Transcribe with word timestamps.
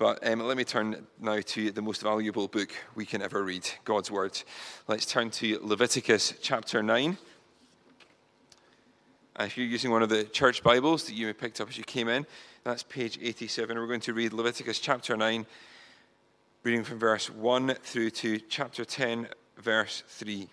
But 0.00 0.26
um, 0.26 0.40
let 0.40 0.56
me 0.56 0.64
turn 0.64 1.06
now 1.20 1.40
to 1.42 1.70
the 1.72 1.82
most 1.82 2.00
valuable 2.00 2.48
book 2.48 2.72
we 2.94 3.04
can 3.04 3.20
ever 3.20 3.44
read 3.44 3.68
God's 3.84 4.10
Word. 4.10 4.40
Let's 4.88 5.04
turn 5.04 5.28
to 5.32 5.60
Leviticus 5.62 6.32
chapter 6.40 6.82
9. 6.82 7.18
Uh, 9.38 9.42
if 9.42 9.58
you're 9.58 9.66
using 9.66 9.90
one 9.90 10.02
of 10.02 10.08
the 10.08 10.24
church 10.24 10.62
Bibles 10.62 11.04
that 11.04 11.12
you 11.12 11.34
picked 11.34 11.60
up 11.60 11.68
as 11.68 11.76
you 11.76 11.84
came 11.84 12.08
in, 12.08 12.24
that's 12.64 12.82
page 12.82 13.18
87. 13.20 13.76
We're 13.76 13.86
going 13.86 14.00
to 14.00 14.14
read 14.14 14.32
Leviticus 14.32 14.78
chapter 14.78 15.18
9, 15.18 15.44
reading 16.62 16.82
from 16.82 16.98
verse 16.98 17.28
1 17.28 17.74
through 17.82 18.08
to 18.08 18.38
chapter 18.38 18.86
10, 18.86 19.28
verse 19.58 20.02
3. 20.08 20.48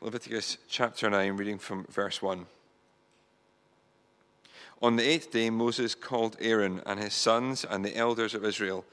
Leviticus 0.00 0.56
chapter 0.70 1.10
9, 1.10 1.36
reading 1.36 1.58
from 1.58 1.84
verse 1.90 2.22
1. 2.22 2.46
On 4.82 4.96
the 4.96 5.08
eighth 5.08 5.30
day, 5.32 5.48
Moses 5.48 5.94
called 5.94 6.36
Aaron 6.38 6.82
and 6.84 7.00
his 7.00 7.14
sons 7.14 7.64
and 7.64 7.84
the 7.84 7.96
elders 7.96 8.34
of 8.34 8.44
Israel, 8.44 8.84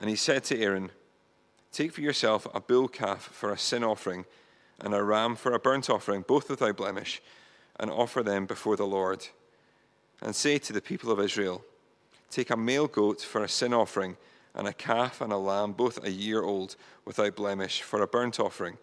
and 0.00 0.10
he 0.10 0.16
said 0.16 0.44
to 0.44 0.60
Aaron, 0.60 0.90
Take 1.72 1.92
for 1.92 2.02
yourself 2.02 2.46
a 2.54 2.60
bull 2.60 2.86
calf 2.86 3.22
for 3.32 3.50
a 3.50 3.58
sin 3.58 3.82
offering, 3.82 4.26
and 4.78 4.92
a 4.94 5.02
ram 5.02 5.36
for 5.36 5.52
a 5.52 5.58
burnt 5.58 5.88
offering, 5.88 6.22
both 6.26 6.50
without 6.50 6.76
blemish, 6.76 7.22
and 7.80 7.90
offer 7.90 8.22
them 8.22 8.44
before 8.44 8.76
the 8.76 8.86
Lord. 8.86 9.26
And 10.20 10.36
say 10.36 10.58
to 10.58 10.72
the 10.72 10.82
people 10.82 11.10
of 11.10 11.20
Israel, 11.20 11.64
Take 12.30 12.50
a 12.50 12.56
male 12.56 12.86
goat 12.86 13.22
for 13.22 13.42
a 13.42 13.48
sin 13.48 13.72
offering, 13.72 14.18
and 14.54 14.68
a 14.68 14.72
calf 14.74 15.22
and 15.22 15.32
a 15.32 15.38
lamb, 15.38 15.72
both 15.72 16.04
a 16.04 16.10
year 16.10 16.42
old, 16.42 16.76
without 17.06 17.36
blemish, 17.36 17.80
for 17.80 18.02
a 18.02 18.06
burnt 18.06 18.38
offering, 18.38 18.76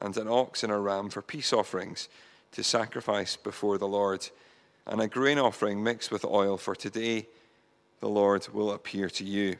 and 0.00 0.16
an 0.16 0.28
ox 0.28 0.62
and 0.62 0.72
a 0.72 0.78
ram 0.78 1.08
for 1.08 1.22
peace 1.22 1.52
offerings, 1.52 2.08
to 2.52 2.62
sacrifice 2.62 3.34
before 3.34 3.76
the 3.76 3.88
Lord 3.88 4.28
and 4.86 5.00
a 5.00 5.08
grain 5.08 5.38
offering 5.38 5.82
mixed 5.82 6.10
with 6.10 6.24
oil, 6.24 6.56
for 6.56 6.74
today 6.74 7.26
the 8.00 8.08
Lord 8.08 8.48
will 8.48 8.70
appear 8.70 9.08
to 9.10 9.24
you. 9.24 9.56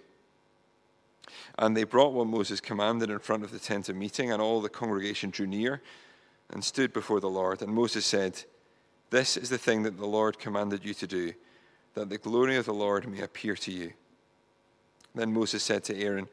And 1.58 1.76
they 1.76 1.84
brought 1.84 2.12
what 2.12 2.28
Moses 2.28 2.60
commanded 2.60 3.10
in 3.10 3.18
front 3.18 3.42
of 3.42 3.50
the 3.50 3.58
tent 3.58 3.88
of 3.88 3.96
meeting, 3.96 4.30
and 4.30 4.40
all 4.40 4.60
the 4.60 4.68
congregation 4.68 5.30
drew 5.30 5.46
near 5.46 5.82
and 6.50 6.62
stood 6.62 6.92
before 6.92 7.18
the 7.18 7.30
Lord. 7.30 7.62
And 7.62 7.72
Moses 7.72 8.06
said, 8.06 8.44
This 9.10 9.36
is 9.36 9.48
the 9.48 9.58
thing 9.58 9.82
that 9.82 9.96
the 9.96 10.06
Lord 10.06 10.38
commanded 10.38 10.84
you 10.84 10.94
to 10.94 11.06
do, 11.06 11.32
that 11.94 12.08
the 12.08 12.18
glory 12.18 12.56
of 12.56 12.66
the 12.66 12.74
Lord 12.74 13.08
may 13.08 13.22
appear 13.22 13.56
to 13.56 13.72
you. 13.72 13.92
Then 15.14 15.32
Moses 15.32 15.62
said 15.62 15.82
to 15.84 15.98
Aaron, 15.98 16.28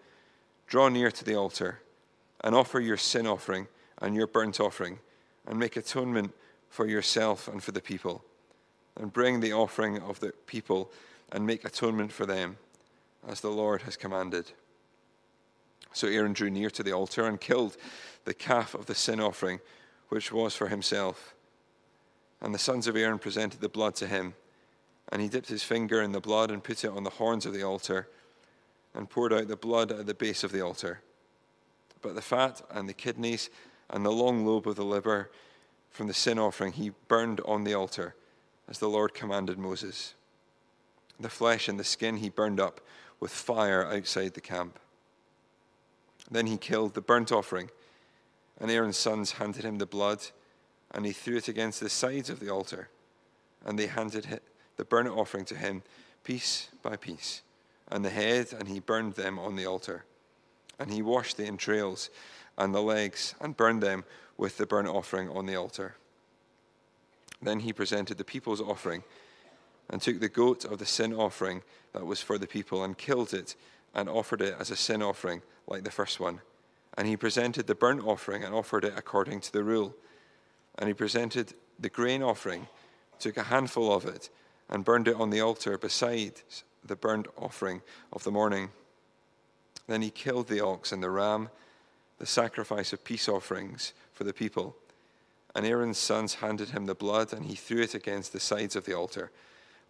Draw 0.67 0.89
near 0.89 1.09
to 1.09 1.23
the 1.23 1.35
altar 1.35 1.79
and 2.41 2.53
offer 2.53 2.79
your 2.79 2.97
sin 2.97 3.25
offering 3.25 3.67
and 3.99 4.15
your 4.15 4.27
burnt 4.27 4.59
offering, 4.59 4.99
and 5.47 5.57
make 5.57 5.77
atonement 5.77 6.33
for 6.69 6.85
yourself 6.87 7.47
and 7.47 7.63
for 7.63 7.71
the 7.71 7.81
people 7.81 8.23
and 8.99 9.11
bring 9.11 9.39
the 9.39 9.53
offering 9.53 9.99
of 9.99 10.19
the 10.19 10.33
people 10.45 10.91
and 11.31 11.45
make 11.45 11.65
atonement 11.65 12.11
for 12.11 12.25
them, 12.25 12.57
as 13.27 13.41
the 13.41 13.49
Lord 13.49 13.83
has 13.83 13.95
commanded. 13.95 14.51
So 15.93 16.07
Aaron 16.07 16.33
drew 16.33 16.49
near 16.49 16.69
to 16.71 16.83
the 16.83 16.91
altar 16.91 17.25
and 17.27 17.39
killed 17.39 17.77
the 18.25 18.33
calf 18.33 18.73
of 18.73 18.85
the 18.85 18.95
sin 18.95 19.19
offering, 19.19 19.59
which 20.09 20.31
was 20.31 20.55
for 20.55 20.67
himself. 20.67 21.33
And 22.41 22.53
the 22.53 22.59
sons 22.59 22.87
of 22.87 22.95
Aaron 22.95 23.19
presented 23.19 23.61
the 23.61 23.69
blood 23.69 23.95
to 23.95 24.07
him. 24.07 24.33
And 25.09 25.21
he 25.21 25.29
dipped 25.29 25.49
his 25.49 25.63
finger 25.63 26.01
in 26.01 26.11
the 26.11 26.19
blood 26.19 26.51
and 26.51 26.63
put 26.63 26.83
it 26.83 26.89
on 26.89 27.03
the 27.03 27.09
horns 27.11 27.45
of 27.45 27.53
the 27.53 27.63
altar 27.63 28.07
and 28.93 29.09
poured 29.09 29.33
out 29.33 29.47
the 29.47 29.55
blood 29.55 29.91
at 29.91 30.05
the 30.05 30.13
base 30.13 30.43
of 30.43 30.51
the 30.51 30.61
altar. 30.61 31.01
But 32.01 32.15
the 32.15 32.21
fat 32.21 32.61
and 32.69 32.87
the 32.87 32.93
kidneys 32.93 33.49
and 33.89 34.05
the 34.05 34.11
long 34.11 34.45
lobe 34.45 34.67
of 34.67 34.75
the 34.75 34.85
liver 34.85 35.31
from 35.89 36.07
the 36.07 36.13
sin 36.13 36.39
offering 36.39 36.73
he 36.73 36.91
burned 37.07 37.39
on 37.41 37.63
the 37.63 37.73
altar 37.73 38.15
as 38.69 38.79
the 38.79 38.89
Lord 38.89 39.13
commanded 39.13 39.57
Moses. 39.57 40.13
The 41.19 41.29
flesh 41.29 41.67
and 41.67 41.79
the 41.79 41.83
skin 41.83 42.17
he 42.17 42.29
burned 42.29 42.59
up 42.59 42.81
with 43.19 43.31
fire 43.31 43.85
outside 43.85 44.33
the 44.33 44.41
camp. 44.41 44.79
Then 46.29 46.47
he 46.47 46.57
killed 46.57 46.93
the 46.93 47.01
burnt 47.01 47.31
offering, 47.31 47.69
and 48.59 48.71
Aaron's 48.71 48.97
sons 48.97 49.33
handed 49.33 49.63
him 49.63 49.77
the 49.77 49.85
blood, 49.85 50.19
and 50.91 51.05
he 51.05 51.11
threw 51.11 51.37
it 51.37 51.47
against 51.47 51.79
the 51.79 51.89
sides 51.89 52.29
of 52.29 52.39
the 52.39 52.49
altar. 52.49 52.89
And 53.65 53.77
they 53.77 53.87
handed 53.87 54.39
the 54.77 54.85
burnt 54.85 55.09
offering 55.09 55.45
to 55.45 55.55
him, 55.55 55.83
piece 56.23 56.69
by 56.81 56.95
piece, 56.95 57.41
and 57.89 58.03
the 58.03 58.09
head, 58.09 58.53
and 58.57 58.67
he 58.67 58.79
burned 58.79 59.15
them 59.15 59.37
on 59.37 59.55
the 59.55 59.65
altar. 59.65 60.05
And 60.79 60.91
he 60.91 61.01
washed 61.01 61.37
the 61.37 61.45
entrails 61.45 62.09
and 62.57 62.73
the 62.73 62.81
legs, 62.81 63.35
and 63.41 63.57
burned 63.57 63.81
them 63.81 64.03
with 64.37 64.57
the 64.57 64.65
burnt 64.65 64.87
offering 64.87 65.29
on 65.29 65.45
the 65.45 65.55
altar. 65.55 65.95
Then 67.43 67.59
he 67.59 67.73
presented 67.73 68.17
the 68.17 68.23
people's 68.23 68.61
offering 68.61 69.03
and 69.89 70.01
took 70.01 70.19
the 70.19 70.29
goat 70.29 70.65
of 70.65 70.79
the 70.79 70.85
sin 70.85 71.13
offering 71.13 71.61
that 71.91 72.05
was 72.05 72.21
for 72.21 72.37
the 72.37 72.47
people 72.47 72.83
and 72.83 72.97
killed 72.97 73.33
it 73.33 73.55
and 73.93 74.09
offered 74.09 74.41
it 74.41 74.55
as 74.59 74.71
a 74.71 74.75
sin 74.75 75.01
offering 75.01 75.41
like 75.67 75.83
the 75.83 75.91
first 75.91 76.19
one. 76.19 76.39
And 76.97 77.07
he 77.07 77.17
presented 77.17 77.67
the 77.67 77.75
burnt 77.75 78.05
offering 78.05 78.43
and 78.43 78.53
offered 78.53 78.85
it 78.85 78.93
according 78.95 79.41
to 79.41 79.51
the 79.51 79.63
rule. 79.63 79.93
And 80.77 80.87
he 80.87 80.93
presented 80.93 81.53
the 81.79 81.89
grain 81.89 82.23
offering, 82.23 82.67
took 83.19 83.37
a 83.37 83.43
handful 83.43 83.93
of 83.93 84.05
it, 84.05 84.29
and 84.69 84.85
burned 84.85 85.07
it 85.07 85.15
on 85.15 85.29
the 85.29 85.41
altar 85.41 85.77
beside 85.77 86.33
the 86.85 86.95
burnt 86.95 87.27
offering 87.37 87.81
of 88.11 88.23
the 88.23 88.31
morning. 88.31 88.69
Then 89.87 90.01
he 90.01 90.09
killed 90.09 90.47
the 90.47 90.63
ox 90.63 90.91
and 90.91 91.03
the 91.03 91.09
ram, 91.09 91.49
the 92.19 92.25
sacrifice 92.25 92.93
of 92.93 93.03
peace 93.03 93.27
offerings 93.27 93.93
for 94.13 94.23
the 94.23 94.33
people 94.33 94.75
and 95.55 95.65
Aaron's 95.65 95.97
sons 95.97 96.35
handed 96.35 96.69
him 96.69 96.85
the 96.85 96.95
blood, 96.95 97.33
and 97.33 97.45
he 97.45 97.55
threw 97.55 97.81
it 97.81 97.93
against 97.93 98.33
the 98.33 98.39
sides 98.39 98.75
of 98.75 98.85
the 98.85 98.93
altar. 98.93 99.31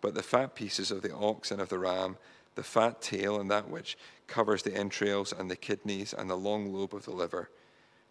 But 0.01 0.13
the 0.13 0.23
fat 0.23 0.55
pieces 0.55 0.91
of 0.91 1.01
the 1.01 1.13
ox 1.13 1.51
and 1.51 1.61
of 1.61 1.69
the 1.69 1.79
ram, 1.79 2.17
the 2.55 2.63
fat 2.63 3.01
tail 3.01 3.39
and 3.39 3.49
that 3.49 3.69
which 3.69 3.97
covers 4.27 4.63
the 4.63 4.75
entrails 4.75 5.33
and 5.33 5.49
the 5.49 5.55
kidneys 5.55 6.13
and 6.13 6.29
the 6.29 6.35
long 6.35 6.73
lobe 6.73 6.93
of 6.93 7.05
the 7.05 7.11
liver, 7.11 7.49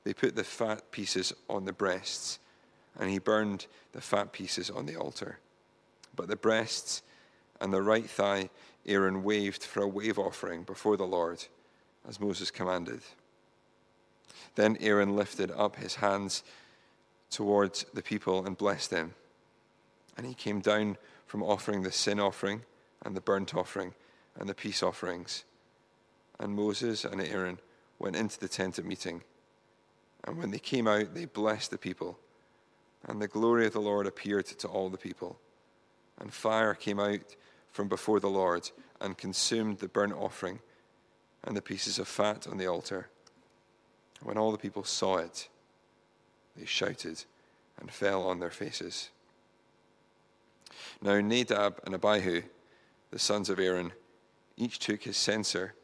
they 0.04 0.14
put 0.14 0.34
the 0.34 0.44
fat 0.44 0.90
pieces 0.90 1.32
on 1.48 1.64
the 1.64 1.72
breasts, 1.72 2.38
and 2.98 3.10
he 3.10 3.18
burned 3.18 3.66
the 3.92 4.00
fat 4.00 4.32
pieces 4.32 4.70
on 4.70 4.86
the 4.86 4.96
altar. 4.96 5.38
But 6.16 6.28
the 6.28 6.36
breasts 6.36 7.02
and 7.60 7.72
the 7.72 7.82
right 7.82 8.08
thigh 8.08 8.50
Aaron 8.86 9.22
waved 9.22 9.62
for 9.62 9.82
a 9.82 9.88
wave 9.88 10.18
offering 10.18 10.64
before 10.64 10.96
the 10.96 11.06
Lord, 11.06 11.44
as 12.08 12.20
Moses 12.20 12.50
commanded. 12.50 13.00
Then 14.54 14.76
Aaron 14.80 15.14
lifted 15.14 15.50
up 15.52 15.76
his 15.76 15.96
hands 15.96 16.42
towards 17.32 17.84
the 17.94 18.02
people 18.02 18.46
and 18.46 18.56
blessed 18.56 18.90
them. 18.90 19.14
And 20.16 20.26
he 20.26 20.34
came 20.34 20.60
down 20.60 20.98
from 21.26 21.42
offering 21.42 21.82
the 21.82 21.90
sin 21.90 22.20
offering 22.20 22.62
and 23.04 23.16
the 23.16 23.20
burnt 23.20 23.54
offering 23.54 23.94
and 24.38 24.48
the 24.48 24.54
peace 24.54 24.82
offerings. 24.82 25.44
And 26.38 26.54
Moses 26.54 27.04
and 27.04 27.20
Aaron 27.20 27.58
went 27.98 28.16
into 28.16 28.38
the 28.38 28.48
tent 28.48 28.78
of 28.78 28.84
meeting. 28.84 29.22
And 30.24 30.38
when 30.38 30.50
they 30.50 30.58
came 30.58 30.86
out, 30.86 31.14
they 31.14 31.24
blessed 31.24 31.70
the 31.70 31.78
people. 31.78 32.18
And 33.04 33.20
the 33.20 33.28
glory 33.28 33.66
of 33.66 33.72
the 33.72 33.80
Lord 33.80 34.06
appeared 34.06 34.46
to 34.46 34.68
all 34.68 34.90
the 34.90 34.98
people. 34.98 35.38
And 36.20 36.32
fire 36.32 36.74
came 36.74 37.00
out 37.00 37.34
from 37.72 37.88
before 37.88 38.20
the 38.20 38.28
Lord 38.28 38.70
and 39.00 39.16
consumed 39.16 39.78
the 39.78 39.88
burnt 39.88 40.12
offering 40.12 40.60
and 41.44 41.56
the 41.56 41.62
pieces 41.62 41.98
of 41.98 42.06
fat 42.06 42.46
on 42.46 42.58
the 42.58 42.66
altar. 42.66 43.08
When 44.22 44.38
all 44.38 44.52
the 44.52 44.58
people 44.58 44.84
saw 44.84 45.16
it, 45.16 45.48
they 46.56 46.64
shouted 46.64 47.24
and 47.78 47.90
fell 47.90 48.22
on 48.22 48.40
their 48.40 48.50
faces. 48.50 49.10
Now 51.00 51.20
Nadab 51.20 51.80
and 51.84 51.94
Abihu, 51.94 52.42
the 53.10 53.18
sons 53.18 53.50
of 53.50 53.58
Aaron, 53.58 53.92
each 54.56 54.78
took 54.78 55.02
his 55.02 55.16
censer 55.16 55.74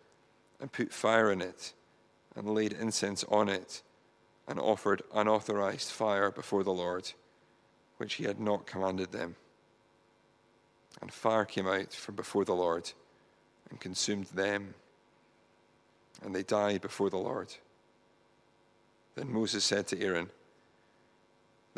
and 0.60 0.72
put 0.72 0.92
fire 0.92 1.30
in 1.30 1.40
it 1.40 1.72
and 2.36 2.54
laid 2.54 2.72
incense 2.72 3.24
on 3.24 3.48
it 3.48 3.82
and 4.46 4.58
offered 4.58 5.02
unauthorized 5.14 5.90
fire 5.90 6.30
before 6.30 6.64
the 6.64 6.72
Lord, 6.72 7.12
which 7.98 8.14
he 8.14 8.24
had 8.24 8.40
not 8.40 8.66
commanded 8.66 9.12
them. 9.12 9.36
And 11.00 11.12
fire 11.12 11.44
came 11.44 11.66
out 11.66 11.92
from 11.92 12.14
before 12.14 12.44
the 12.44 12.54
Lord 12.54 12.90
and 13.70 13.80
consumed 13.80 14.26
them, 14.26 14.74
and 16.22 16.34
they 16.34 16.43
died 16.43 16.81
before 16.81 17.10
the 17.10 17.19
Lord. 17.19 17.54
Then 19.14 19.32
Moses 19.32 19.64
said 19.64 19.87
to 19.88 20.00
Aaron, 20.00 20.31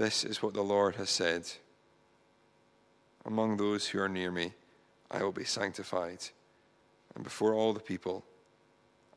this 0.01 0.25
is 0.25 0.43
what 0.43 0.55
the 0.55 0.63
Lord 0.63 0.97
has 0.97 1.11
said 1.11 1.47
Among 3.27 3.59
those 3.59 3.87
who 3.87 4.01
are 4.01 4.09
near 4.09 4.31
me, 4.31 4.55
I 5.11 5.23
will 5.23 5.31
be 5.31 5.45
sanctified, 5.45 6.21
and 7.15 7.23
before 7.23 7.53
all 7.53 7.75
the 7.75 7.81
people, 7.81 8.25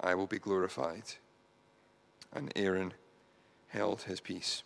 I 0.01 0.13
will 0.13 0.27
be 0.27 0.39
glorified. 0.39 1.03
And 2.33 2.51
Aaron 2.57 2.93
held 3.69 4.01
his 4.01 4.19
peace. 4.19 4.63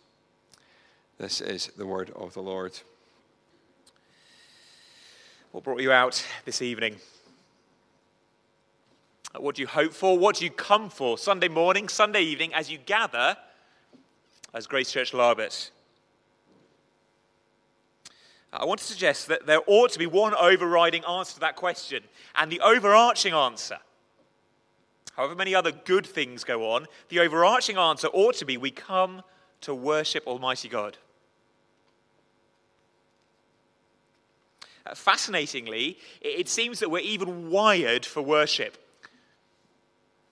This 1.18 1.40
is 1.40 1.68
the 1.76 1.86
word 1.86 2.10
of 2.16 2.34
the 2.34 2.42
Lord. 2.42 2.76
What 5.52 5.62
brought 5.62 5.82
you 5.82 5.92
out 5.92 6.26
this 6.44 6.62
evening? 6.62 6.96
What 9.36 9.54
do 9.54 9.62
you 9.62 9.68
hope 9.68 9.92
for? 9.92 10.18
What 10.18 10.36
do 10.36 10.44
you 10.44 10.50
come 10.50 10.90
for 10.90 11.16
Sunday 11.16 11.48
morning, 11.48 11.88
Sunday 11.88 12.22
evening, 12.22 12.52
as 12.54 12.68
you 12.68 12.78
gather 12.78 13.36
as 14.52 14.66
Grace 14.66 14.90
Church 14.90 15.12
Larbert? 15.12 15.70
I 18.52 18.64
want 18.64 18.80
to 18.80 18.86
suggest 18.86 19.28
that 19.28 19.46
there 19.46 19.60
ought 19.66 19.90
to 19.92 19.98
be 19.98 20.06
one 20.06 20.34
overriding 20.34 21.04
answer 21.04 21.34
to 21.34 21.40
that 21.40 21.56
question. 21.56 22.02
And 22.34 22.50
the 22.50 22.60
overarching 22.60 23.34
answer 23.34 23.78
however 25.18 25.34
many 25.34 25.52
other 25.52 25.72
good 25.72 26.06
things 26.06 26.44
go 26.44 26.70
on, 26.70 26.86
the 27.08 27.18
overarching 27.18 27.76
answer 27.76 28.06
ought 28.12 28.36
to 28.36 28.44
be 28.44 28.56
we 28.56 28.70
come 28.70 29.20
to 29.60 29.74
worship 29.74 30.24
Almighty 30.28 30.68
God. 30.68 30.96
Uh, 34.86 34.94
fascinatingly, 34.94 35.98
it 36.20 36.48
seems 36.48 36.78
that 36.78 36.88
we're 36.88 37.00
even 37.00 37.50
wired 37.50 38.06
for 38.06 38.22
worship. 38.22 38.78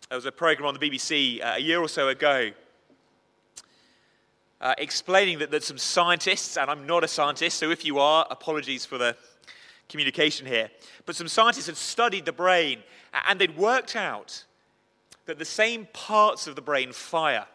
There 0.08 0.16
was 0.16 0.24
a 0.24 0.30
program 0.30 0.68
on 0.68 0.74
the 0.74 0.78
BBC 0.78 1.44
uh, 1.44 1.54
a 1.56 1.60
year 1.60 1.80
or 1.80 1.88
so 1.88 2.06
ago 2.06 2.52
uh, 4.60 4.74
explaining 4.78 5.38
that, 5.38 5.50
that 5.50 5.62
some 5.62 5.78
scientists, 5.78 6.56
and 6.56 6.70
I'm 6.70 6.86
not 6.86 7.04
a 7.04 7.08
scientist, 7.08 7.58
so 7.58 7.70
if 7.70 7.84
you 7.84 7.98
are, 7.98 8.26
apologies 8.30 8.84
for 8.84 8.98
the 8.98 9.16
communication 9.88 10.46
here, 10.46 10.70
but 11.04 11.14
some 11.14 11.28
scientists 11.28 11.66
had 11.66 11.76
studied 11.76 12.24
the 12.24 12.32
brain 12.32 12.80
and 13.28 13.40
they'd 13.40 13.56
worked 13.56 13.96
out 13.96 14.44
that 15.26 15.38
the 15.38 15.44
same 15.44 15.86
parts 15.92 16.46
of 16.46 16.54
the 16.54 16.62
brain 16.62 16.92
fire 16.92 17.46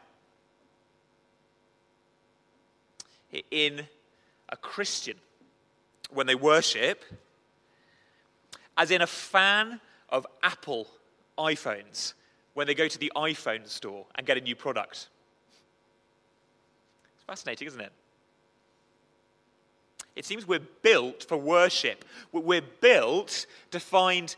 in 3.49 3.87
a 4.49 4.57
Christian 4.57 5.17
when 6.09 6.27
they 6.27 6.35
worship 6.35 7.03
as 8.77 8.91
in 8.91 9.01
a 9.01 9.07
fan 9.07 9.79
of 10.09 10.27
Apple 10.43 10.87
iPhones 11.37 12.13
when 12.53 12.67
they 12.67 12.75
go 12.75 12.87
to 12.87 12.99
the 12.99 13.11
iPhone 13.15 13.67
store 13.67 14.05
and 14.15 14.27
get 14.27 14.37
a 14.37 14.41
new 14.41 14.55
product. 14.55 15.07
It's 17.21 17.27
fascinating, 17.27 17.67
isn't 17.67 17.81
it? 17.81 17.91
It 20.15 20.25
seems 20.25 20.47
we're 20.47 20.59
built 20.81 21.23
for 21.23 21.37
worship. 21.37 22.03
We're 22.31 22.63
built 22.81 23.45
to 23.69 23.79
find 23.79 24.35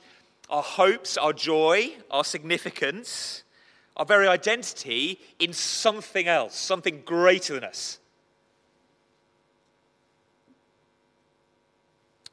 our 0.49 0.61
hopes, 0.61 1.15
our 1.15 1.31
joy, 1.31 1.93
our 2.11 2.25
significance, 2.25 3.43
our 3.95 4.05
very 4.05 4.27
identity 4.27 5.19
in 5.39 5.53
something 5.53 6.27
else, 6.27 6.55
something 6.55 7.01
greater 7.05 7.53
than 7.53 7.63
us. 7.63 7.99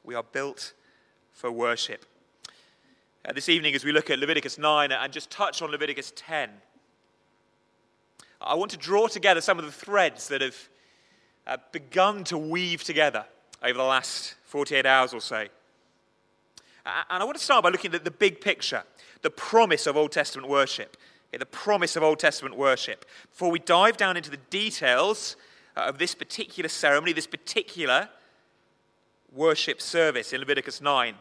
We 0.03 0.15
are 0.15 0.23
built 0.23 0.73
for 1.31 1.49
worship. 1.49 2.05
Uh, 3.23 3.31
this 3.31 3.47
evening, 3.47 3.73
as 3.73 3.85
we 3.85 3.93
look 3.93 4.09
at 4.09 4.19
Leviticus 4.19 4.57
9 4.57 4.91
and 4.91 5.13
just 5.13 5.29
touch 5.29 5.61
on 5.61 5.71
Leviticus 5.71 6.11
10, 6.15 6.49
I 8.43 8.55
want 8.55 8.71
to 8.71 8.77
draw 8.77 9.07
together 9.07 9.39
some 9.39 9.59
of 9.59 9.65
the 9.65 9.71
threads 9.71 10.27
that 10.29 10.41
have 10.41 10.69
uh, 11.45 11.57
begun 11.71 12.23
to 12.25 12.37
weave 12.37 12.83
together 12.83 13.25
over 13.61 13.77
the 13.77 13.83
last 13.83 14.35
48 14.45 14.85
hours 14.85 15.13
or 15.13 15.21
so. 15.21 15.45
And 16.85 17.21
I 17.21 17.23
want 17.23 17.37
to 17.37 17.43
start 17.43 17.63
by 17.63 17.69
looking 17.69 17.93
at 17.93 18.03
the 18.03 18.11
big 18.11 18.41
picture, 18.41 18.83
the 19.21 19.29
promise 19.29 19.85
of 19.85 19.95
Old 19.95 20.11
Testament 20.11 20.49
worship. 20.49 20.97
the 21.31 21.45
promise 21.45 21.95
of 21.95 22.03
Old 22.03 22.19
Testament 22.19 22.57
worship. 22.57 23.05
Before 23.29 23.51
we 23.51 23.59
dive 23.59 23.97
down 23.97 24.17
into 24.17 24.31
the 24.31 24.39
details 24.49 25.35
uh, 25.77 25.81
of 25.81 25.99
this 25.99 26.15
particular 26.15 26.67
ceremony, 26.67 27.13
this 27.13 27.27
particular 27.27 28.09
worship 29.31 29.81
service 29.81 30.33
in 30.33 30.39
Leviticus 30.39 30.81
9. 30.81 31.15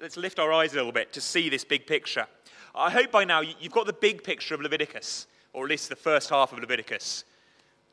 Let's 0.00 0.16
lift 0.16 0.38
our 0.38 0.52
eyes 0.52 0.72
a 0.72 0.76
little 0.76 0.92
bit 0.92 1.12
to 1.14 1.20
see 1.20 1.48
this 1.48 1.64
big 1.64 1.86
picture. 1.86 2.26
I 2.74 2.90
hope 2.90 3.10
by 3.10 3.24
now 3.24 3.40
you've 3.40 3.72
got 3.72 3.86
the 3.86 3.92
big 3.92 4.22
picture 4.22 4.54
of 4.54 4.60
Leviticus, 4.60 5.26
or 5.52 5.64
at 5.64 5.70
least 5.70 5.88
the 5.88 5.96
first 5.96 6.30
half 6.30 6.52
of 6.52 6.58
Leviticus. 6.58 7.24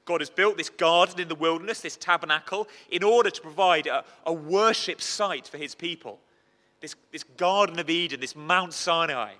God 0.06 0.22
has 0.22 0.30
built 0.30 0.58
this 0.58 0.70
garden 0.70 1.20
in 1.20 1.28
the 1.28 1.36
wilderness, 1.36 1.82
this 1.82 1.98
tabernacle, 1.98 2.68
in 2.90 3.04
order 3.04 3.30
to 3.30 3.42
provide 3.42 3.88
a, 3.88 4.06
a 4.26 4.32
worship 4.32 5.02
site 5.02 5.48
for 5.48 5.58
his 5.58 5.76
people. 5.76 6.20
This, 6.80 6.96
this 7.12 7.24
Garden 7.24 7.80
of 7.80 7.90
Eden, 7.90 8.20
this 8.20 8.36
Mount 8.36 8.74
Sinai. 8.74 9.34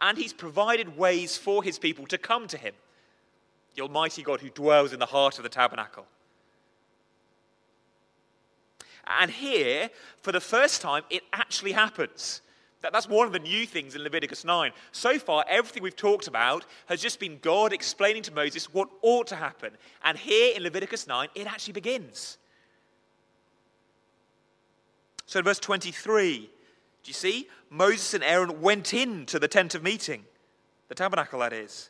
And 0.00 0.16
he's 0.16 0.32
provided 0.32 0.96
ways 0.96 1.36
for 1.36 1.62
his 1.62 1.78
people 1.78 2.06
to 2.06 2.18
come 2.18 2.46
to 2.48 2.56
him, 2.56 2.74
the 3.74 3.82
Almighty 3.82 4.22
God 4.22 4.40
who 4.40 4.50
dwells 4.50 4.92
in 4.92 5.00
the 5.00 5.06
heart 5.06 5.38
of 5.38 5.42
the 5.42 5.50
tabernacle. 5.50 6.06
And 9.06 9.30
here, 9.30 9.90
for 10.22 10.32
the 10.32 10.40
first 10.40 10.80
time, 10.80 11.02
it 11.10 11.24
actually 11.32 11.72
happens. 11.72 12.40
That, 12.84 12.92
that's 12.92 13.08
one 13.08 13.26
of 13.26 13.32
the 13.32 13.38
new 13.38 13.64
things 13.64 13.94
in 13.94 14.02
Leviticus 14.02 14.44
9. 14.44 14.70
So 14.92 15.18
far, 15.18 15.42
everything 15.48 15.82
we've 15.82 15.96
talked 15.96 16.28
about 16.28 16.66
has 16.84 17.00
just 17.00 17.18
been 17.18 17.38
God 17.40 17.72
explaining 17.72 18.22
to 18.24 18.32
Moses 18.32 18.74
what 18.74 18.90
ought 19.00 19.26
to 19.28 19.36
happen. 19.36 19.70
And 20.04 20.18
here 20.18 20.54
in 20.54 20.62
Leviticus 20.62 21.06
9, 21.06 21.28
it 21.34 21.46
actually 21.46 21.72
begins. 21.72 22.36
So 25.24 25.38
in 25.38 25.46
verse 25.46 25.58
23, 25.60 26.40
do 26.40 26.48
you 27.06 27.14
see? 27.14 27.48
Moses 27.70 28.12
and 28.12 28.22
Aaron 28.22 28.60
went 28.60 28.92
into 28.92 29.38
the 29.38 29.48
tent 29.48 29.74
of 29.74 29.82
meeting, 29.82 30.22
the 30.88 30.94
tabernacle, 30.94 31.38
that 31.38 31.54
is. 31.54 31.88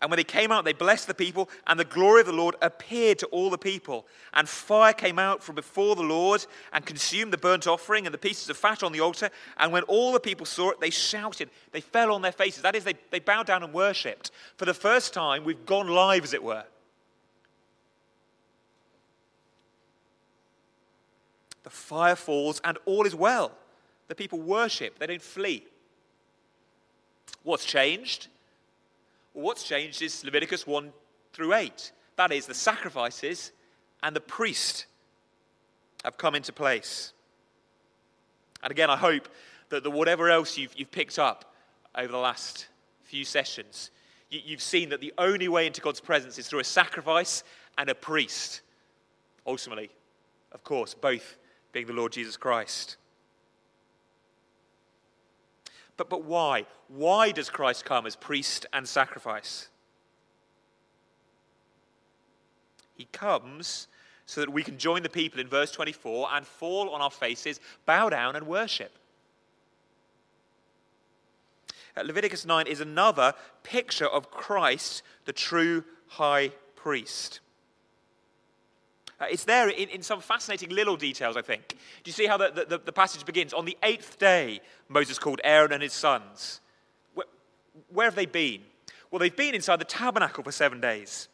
And 0.00 0.10
when 0.10 0.16
they 0.16 0.24
came 0.24 0.50
out, 0.50 0.64
they 0.64 0.72
blessed 0.72 1.06
the 1.06 1.14
people, 1.14 1.48
and 1.66 1.78
the 1.78 1.84
glory 1.84 2.20
of 2.20 2.26
the 2.26 2.32
Lord 2.32 2.56
appeared 2.60 3.20
to 3.20 3.26
all 3.26 3.48
the 3.48 3.56
people. 3.56 4.06
And 4.32 4.48
fire 4.48 4.92
came 4.92 5.20
out 5.20 5.42
from 5.42 5.54
before 5.54 5.94
the 5.94 6.02
Lord 6.02 6.44
and 6.72 6.84
consumed 6.84 7.32
the 7.32 7.38
burnt 7.38 7.66
offering 7.66 8.04
and 8.04 8.12
the 8.12 8.18
pieces 8.18 8.50
of 8.50 8.56
fat 8.56 8.82
on 8.82 8.92
the 8.92 9.00
altar. 9.00 9.30
And 9.56 9.72
when 9.72 9.84
all 9.84 10.12
the 10.12 10.20
people 10.20 10.46
saw 10.46 10.70
it, 10.70 10.80
they 10.80 10.90
shouted. 10.90 11.48
They 11.70 11.80
fell 11.80 12.12
on 12.12 12.22
their 12.22 12.32
faces. 12.32 12.62
That 12.62 12.74
is, 12.74 12.82
they, 12.82 12.94
they 13.10 13.20
bowed 13.20 13.46
down 13.46 13.62
and 13.62 13.72
worshipped. 13.72 14.32
For 14.56 14.64
the 14.64 14.74
first 14.74 15.14
time, 15.14 15.44
we've 15.44 15.64
gone 15.64 15.88
live, 15.88 16.24
as 16.24 16.34
it 16.34 16.42
were. 16.42 16.64
The 21.62 21.70
fire 21.70 22.16
falls, 22.16 22.60
and 22.64 22.78
all 22.84 23.06
is 23.06 23.14
well. 23.14 23.52
The 24.08 24.14
people 24.14 24.40
worship, 24.40 24.98
they 24.98 25.06
don't 25.06 25.22
flee. 25.22 25.64
What's 27.42 27.64
changed? 27.64 28.28
What's 29.34 29.64
changed 29.64 30.00
is 30.00 30.24
Leviticus 30.24 30.66
1 30.66 30.92
through 31.32 31.54
8. 31.54 31.92
That 32.16 32.32
is, 32.32 32.46
the 32.46 32.54
sacrifices 32.54 33.50
and 34.02 34.14
the 34.14 34.20
priest 34.20 34.86
have 36.04 36.16
come 36.16 36.36
into 36.36 36.52
place. 36.52 37.12
And 38.62 38.70
again, 38.70 38.90
I 38.90 38.96
hope 38.96 39.28
that 39.70 39.82
the 39.82 39.90
whatever 39.90 40.30
else 40.30 40.56
you've, 40.56 40.72
you've 40.76 40.92
picked 40.92 41.18
up 41.18 41.52
over 41.96 42.12
the 42.12 42.18
last 42.18 42.68
few 43.02 43.24
sessions, 43.24 43.90
you, 44.30 44.40
you've 44.44 44.62
seen 44.62 44.90
that 44.90 45.00
the 45.00 45.12
only 45.18 45.48
way 45.48 45.66
into 45.66 45.80
God's 45.80 46.00
presence 46.00 46.38
is 46.38 46.46
through 46.46 46.60
a 46.60 46.64
sacrifice 46.64 47.42
and 47.76 47.90
a 47.90 47.94
priest. 47.94 48.60
Ultimately, 49.46 49.90
of 50.52 50.62
course, 50.62 50.94
both 50.94 51.38
being 51.72 51.86
the 51.86 51.92
Lord 51.92 52.12
Jesus 52.12 52.36
Christ. 52.36 52.98
But, 55.96 56.10
but 56.10 56.24
why? 56.24 56.66
Why 56.88 57.30
does 57.30 57.50
Christ 57.50 57.84
come 57.84 58.06
as 58.06 58.16
priest 58.16 58.66
and 58.72 58.88
sacrifice? 58.88 59.68
He 62.96 63.06
comes 63.12 63.88
so 64.26 64.40
that 64.40 64.50
we 64.50 64.62
can 64.62 64.78
join 64.78 65.02
the 65.02 65.08
people 65.08 65.40
in 65.40 65.48
verse 65.48 65.70
24 65.70 66.28
and 66.32 66.46
fall 66.46 66.90
on 66.90 67.00
our 67.00 67.10
faces, 67.10 67.60
bow 67.86 68.08
down, 68.08 68.36
and 68.36 68.46
worship. 68.46 68.92
Uh, 71.96 72.02
Leviticus 72.02 72.44
9 72.44 72.66
is 72.66 72.80
another 72.80 73.34
picture 73.62 74.06
of 74.06 74.30
Christ, 74.30 75.02
the 75.26 75.32
true 75.32 75.84
high 76.08 76.50
priest. 76.74 77.40
Uh, 79.20 79.26
it's 79.30 79.44
there 79.44 79.68
in, 79.68 79.88
in, 79.90 80.02
some 80.02 80.20
fascinating 80.20 80.70
little 80.70 80.96
details, 80.96 81.36
I 81.36 81.42
think. 81.42 81.68
Do 81.68 81.76
you 82.06 82.12
see 82.12 82.26
how 82.26 82.36
the, 82.36 82.66
the, 82.68 82.78
the, 82.78 82.92
passage 82.92 83.24
begins? 83.24 83.52
On 83.52 83.64
the 83.64 83.78
eighth 83.84 84.18
day, 84.18 84.60
Moses 84.88 85.18
called 85.18 85.40
Aaron 85.44 85.72
and 85.72 85.82
his 85.82 85.92
sons. 85.92 86.60
Where, 87.14 87.26
where 87.90 88.06
have 88.06 88.16
they 88.16 88.26
been? 88.26 88.62
Well, 89.10 89.20
they've 89.20 89.34
been 89.34 89.54
inside 89.54 89.78
the 89.78 89.84
tabernacle 89.84 90.42
for 90.42 90.50
seven 90.50 90.80
days. 90.80 91.28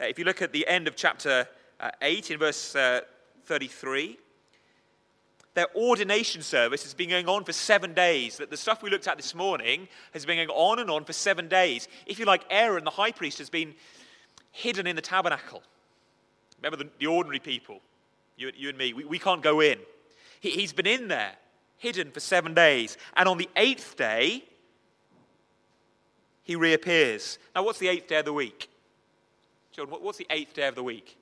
Uh, 0.00 0.04
if 0.04 0.18
you 0.18 0.24
look 0.26 0.42
at 0.42 0.52
the 0.52 0.66
end 0.68 0.86
of 0.86 0.94
chapter 0.94 1.48
uh, 1.80 1.90
8, 2.02 2.32
in 2.32 2.38
verse 2.38 2.76
uh, 2.76 3.00
33, 3.46 4.18
their 5.54 5.66
ordination 5.74 6.42
service 6.42 6.82
has 6.82 6.94
been 6.94 7.08
going 7.08 7.28
on 7.28 7.44
for 7.44 7.52
seven 7.52 7.94
days. 7.94 8.36
That 8.36 8.50
the 8.50 8.56
stuff 8.56 8.82
we 8.82 8.90
looked 8.90 9.08
at 9.08 9.16
this 9.16 9.34
morning 9.34 9.88
has 10.12 10.26
been 10.26 10.36
going 10.36 10.50
on 10.50 10.78
and 10.78 10.90
on 10.90 11.04
for 11.04 11.14
seven 11.14 11.48
days. 11.48 11.88
If 12.06 12.18
you 12.18 12.26
like, 12.26 12.44
Aaron, 12.50 12.84
the 12.84 12.90
high 12.90 13.10
priest, 13.10 13.38
has 13.38 13.50
been 13.50 13.74
hidden 14.52 14.86
in 14.86 14.94
the 14.94 15.02
tabernacle. 15.02 15.62
Remember 16.62 16.84
the, 16.84 16.90
the 16.98 17.06
ordinary 17.06 17.38
people, 17.38 17.80
you, 18.36 18.50
you, 18.56 18.68
and 18.68 18.78
me, 18.78 18.92
we, 18.92 19.04
we 19.04 19.18
can't 19.18 19.42
go 19.42 19.60
in. 19.60 19.78
He, 20.40 20.50
he's 20.50 20.72
been 20.72 20.86
in 20.86 21.08
there, 21.08 21.32
hidden 21.76 22.10
for 22.10 22.20
seven 22.20 22.54
days. 22.54 22.96
And 23.16 23.28
on 23.28 23.38
the 23.38 23.48
eighth 23.56 23.96
day, 23.96 24.44
he 26.42 26.56
reappears. 26.56 27.38
Now, 27.54 27.64
what's 27.64 27.78
the 27.78 27.88
eighth 27.88 28.08
day 28.08 28.18
of 28.18 28.24
the 28.24 28.32
week? 28.32 28.68
John, 29.72 29.86
what's 29.86 30.18
the 30.18 30.26
eighth 30.30 30.54
day 30.54 30.66
of 30.66 30.74
the 30.74 30.82
week? 30.82 31.16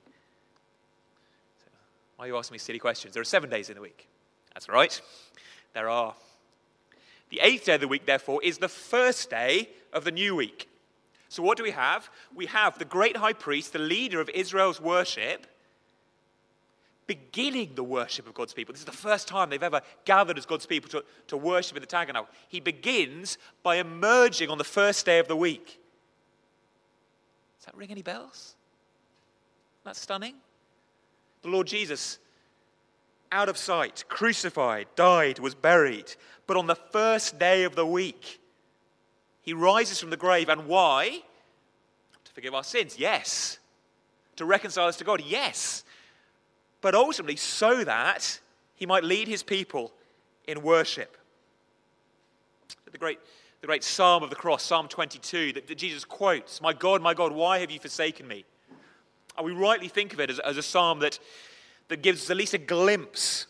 Why 2.15 2.25
are 2.25 2.27
you 2.29 2.37
asking 2.37 2.55
me 2.55 2.59
silly 2.59 2.79
questions? 2.79 3.13
There 3.13 3.21
are 3.21 3.25
seven 3.25 3.49
days 3.49 3.69
in 3.69 3.75
the 3.75 3.81
week. 3.81 4.07
That's 4.53 4.67
right. 4.69 4.99
There 5.73 5.89
are. 5.89 6.15
The 7.29 7.41
eighth 7.41 7.65
day 7.65 7.75
of 7.75 7.81
the 7.81 7.87
week, 7.87 8.07
therefore, 8.07 8.41
is 8.41 8.57
the 8.57 8.69
first 8.69 9.29
day 9.29 9.69
of 9.93 10.03
the 10.03 10.11
new 10.11 10.35
week. 10.35 10.67
So, 11.29 11.43
what 11.43 11.57
do 11.57 11.63
we 11.63 11.71
have? 11.71 12.09
We 12.33 12.45
have 12.47 12.79
the 12.79 12.85
great 12.85 13.17
high 13.17 13.33
priest, 13.33 13.73
the 13.73 13.79
leader 13.79 14.21
of 14.21 14.29
Israel's 14.29 14.79
worship, 14.79 15.45
beginning 17.05 17.75
the 17.75 17.83
worship 17.83 18.27
of 18.27 18.33
God's 18.33 18.53
people. 18.53 18.73
This 18.73 18.81
is 18.81 18.85
the 18.85 18.91
first 18.91 19.27
time 19.27 19.49
they've 19.49 19.63
ever 19.63 19.81
gathered 20.05 20.37
as 20.37 20.45
God's 20.45 20.65
people 20.65 20.89
to, 20.91 21.03
to 21.27 21.37
worship 21.37 21.75
in 21.75 21.81
the 21.81 21.87
tabernacle. 21.87 22.29
He 22.47 22.59
begins 22.59 23.37
by 23.63 23.77
emerging 23.77 24.49
on 24.49 24.57
the 24.57 24.63
first 24.63 25.05
day 25.05 25.19
of 25.19 25.27
the 25.27 25.35
week. 25.35 25.79
Does 27.59 27.65
that 27.65 27.75
ring 27.75 27.91
any 27.91 28.01
bells? 28.01 28.55
That's 29.83 29.99
stunning. 29.99 30.35
The 31.41 31.49
Lord 31.49 31.67
Jesus, 31.67 32.19
out 33.31 33.49
of 33.49 33.57
sight, 33.57 34.03
crucified, 34.09 34.87
died, 34.95 35.39
was 35.39 35.55
buried. 35.55 36.13
But 36.45 36.57
on 36.57 36.67
the 36.67 36.75
first 36.75 37.39
day 37.39 37.63
of 37.63 37.75
the 37.75 37.85
week, 37.85 38.39
he 39.47 39.53
rises 39.53 39.99
from 39.99 40.11
the 40.11 40.17
grave. 40.17 40.49
And 40.49 40.67
why? 40.67 41.23
To 42.25 42.31
forgive 42.33 42.53
our 42.53 42.63
sins, 42.63 42.99
yes. 42.99 43.57
To 44.35 44.45
reconcile 44.45 44.87
us 44.87 44.97
to 44.97 45.03
God, 45.03 45.23
yes 45.25 45.83
but 46.81 46.95
ultimately 46.95 47.35
so 47.35 47.83
that 47.83 48.39
he 48.75 48.85
might 48.85 49.03
lead 49.03 49.27
his 49.27 49.43
people 49.43 49.91
in 50.47 50.61
worship. 50.61 51.17
The 52.91 52.97
great, 52.97 53.19
the 53.61 53.67
great 53.67 53.83
psalm 53.83 54.23
of 54.23 54.29
the 54.29 54.35
cross, 54.35 54.63
Psalm 54.63 54.87
22, 54.87 55.53
that, 55.53 55.67
that 55.67 55.77
Jesus 55.77 56.05
quotes 56.05 56.61
My 56.61 56.73
God, 56.73 57.01
my 57.01 57.13
God, 57.13 57.31
why 57.31 57.59
have 57.59 57.71
you 57.71 57.79
forsaken 57.79 58.27
me? 58.27 58.45
And 59.37 59.45
we 59.45 59.51
rightly 59.51 59.87
think 59.87 60.13
of 60.13 60.19
it 60.19 60.29
as, 60.29 60.39
as 60.39 60.57
a 60.57 60.63
psalm 60.63 60.99
that, 60.99 61.19
that 61.89 62.01
gives 62.01 62.23
us 62.23 62.29
at 62.29 62.37
least 62.37 62.53
a 62.53 62.57
glimpse 62.57 63.47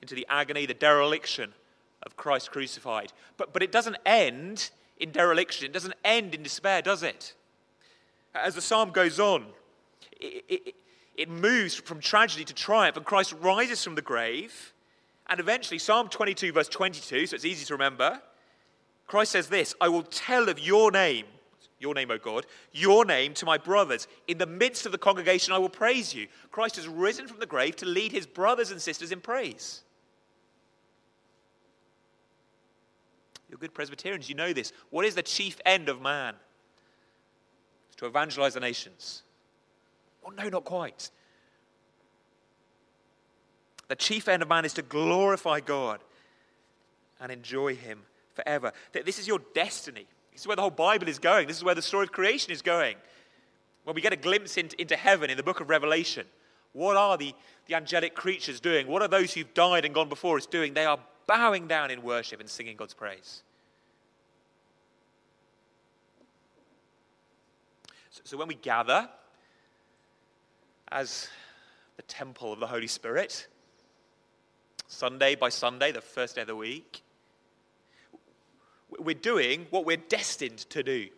into 0.00 0.14
the 0.14 0.26
agony, 0.28 0.66
the 0.66 0.74
dereliction 0.74 1.52
of 2.04 2.16
Christ 2.16 2.50
crucified. 2.50 3.12
But, 3.36 3.52
but 3.52 3.62
it 3.62 3.72
doesn't 3.72 3.96
end 4.04 4.70
in 4.98 5.10
dereliction, 5.10 5.66
it 5.66 5.72
doesn't 5.72 5.94
end 6.04 6.34
in 6.34 6.42
despair, 6.42 6.82
does 6.82 7.02
it? 7.02 7.34
As 8.34 8.54
the 8.54 8.60
psalm 8.60 8.90
goes 8.90 9.18
on, 9.18 9.46
it, 10.20 10.44
it, 10.48 10.74
it 11.16 11.28
moves 11.28 11.74
from 11.74 12.00
tragedy 12.00 12.44
to 12.44 12.54
triumph, 12.54 12.96
and 12.96 13.04
Christ 13.04 13.34
rises 13.40 13.82
from 13.82 13.94
the 13.94 14.02
grave. 14.02 14.72
And 15.28 15.40
eventually, 15.40 15.78
Psalm 15.78 16.08
22, 16.08 16.52
verse 16.52 16.68
22, 16.68 17.26
so 17.26 17.34
it's 17.34 17.44
easy 17.44 17.64
to 17.66 17.74
remember, 17.74 18.20
Christ 19.06 19.32
says 19.32 19.48
this 19.48 19.74
I 19.80 19.88
will 19.88 20.02
tell 20.02 20.48
of 20.48 20.58
your 20.58 20.90
name, 20.90 21.26
your 21.78 21.94
name, 21.94 22.10
O 22.10 22.18
God, 22.18 22.46
your 22.72 23.04
name 23.04 23.34
to 23.34 23.46
my 23.46 23.58
brothers. 23.58 24.06
In 24.28 24.38
the 24.38 24.46
midst 24.46 24.86
of 24.86 24.92
the 24.92 24.98
congregation, 24.98 25.52
I 25.52 25.58
will 25.58 25.68
praise 25.68 26.14
you. 26.14 26.26
Christ 26.50 26.76
has 26.76 26.88
risen 26.88 27.26
from 27.26 27.38
the 27.38 27.46
grave 27.46 27.76
to 27.76 27.86
lead 27.86 28.12
his 28.12 28.26
brothers 28.26 28.70
and 28.70 28.80
sisters 28.80 29.12
in 29.12 29.20
praise. 29.20 29.82
You're 33.54 33.60
good 33.60 33.72
Presbyterians, 33.72 34.28
you 34.28 34.34
know 34.34 34.52
this. 34.52 34.72
What 34.90 35.04
is 35.04 35.14
the 35.14 35.22
chief 35.22 35.60
end 35.64 35.88
of 35.88 36.02
man? 36.02 36.34
It's 37.86 37.94
to 37.98 38.06
evangelize 38.06 38.54
the 38.54 38.58
nations. 38.58 39.22
Well, 40.24 40.34
no, 40.34 40.48
not 40.48 40.64
quite. 40.64 41.12
The 43.86 43.94
chief 43.94 44.26
end 44.26 44.42
of 44.42 44.48
man 44.48 44.64
is 44.64 44.72
to 44.72 44.82
glorify 44.82 45.60
God 45.60 46.00
and 47.20 47.30
enjoy 47.30 47.76
Him 47.76 48.00
forever. 48.34 48.72
This 48.92 49.20
is 49.20 49.28
your 49.28 49.38
destiny. 49.54 50.08
This 50.32 50.40
is 50.40 50.46
where 50.48 50.56
the 50.56 50.62
whole 50.62 50.70
Bible 50.72 51.06
is 51.06 51.20
going. 51.20 51.46
This 51.46 51.56
is 51.56 51.62
where 51.62 51.76
the 51.76 51.82
story 51.82 52.06
of 52.06 52.10
creation 52.10 52.50
is 52.50 52.60
going. 52.60 52.96
When 53.84 53.94
we 53.94 54.00
get 54.00 54.12
a 54.12 54.16
glimpse 54.16 54.56
into, 54.56 54.80
into 54.80 54.96
heaven 54.96 55.30
in 55.30 55.36
the 55.36 55.44
book 55.44 55.60
of 55.60 55.70
Revelation, 55.70 56.26
what 56.72 56.96
are 56.96 57.16
the, 57.16 57.32
the 57.66 57.76
angelic 57.76 58.16
creatures 58.16 58.58
doing? 58.58 58.88
What 58.88 59.00
are 59.02 59.06
those 59.06 59.32
who've 59.32 59.54
died 59.54 59.84
and 59.84 59.94
gone 59.94 60.08
before 60.08 60.38
us 60.38 60.46
doing? 60.46 60.74
They 60.74 60.86
are 60.86 60.98
bowing 61.26 61.66
down 61.66 61.90
in 61.90 62.02
worship 62.02 62.40
and 62.40 62.48
singing 62.48 62.76
God's 62.76 62.94
praise. 62.94 63.42
So, 68.10 68.22
so 68.24 68.36
when 68.36 68.48
we 68.48 68.54
gather, 68.54 69.08
as 70.94 71.28
the 71.96 72.02
temple 72.02 72.52
of 72.52 72.60
the 72.60 72.66
Holy 72.66 72.86
Spirit. 72.86 73.48
Sunday 74.86 75.34
by 75.34 75.48
Sunday, 75.48 75.92
the 75.92 76.00
first 76.00 76.36
day 76.36 76.42
of 76.42 76.46
the 76.46 76.56
week. 76.56 77.02
We're 78.98 79.14
doing 79.14 79.66
what 79.70 79.84
we're 79.84 79.96
destined 79.96 80.58
to 80.70 80.82
do. 80.82 81.08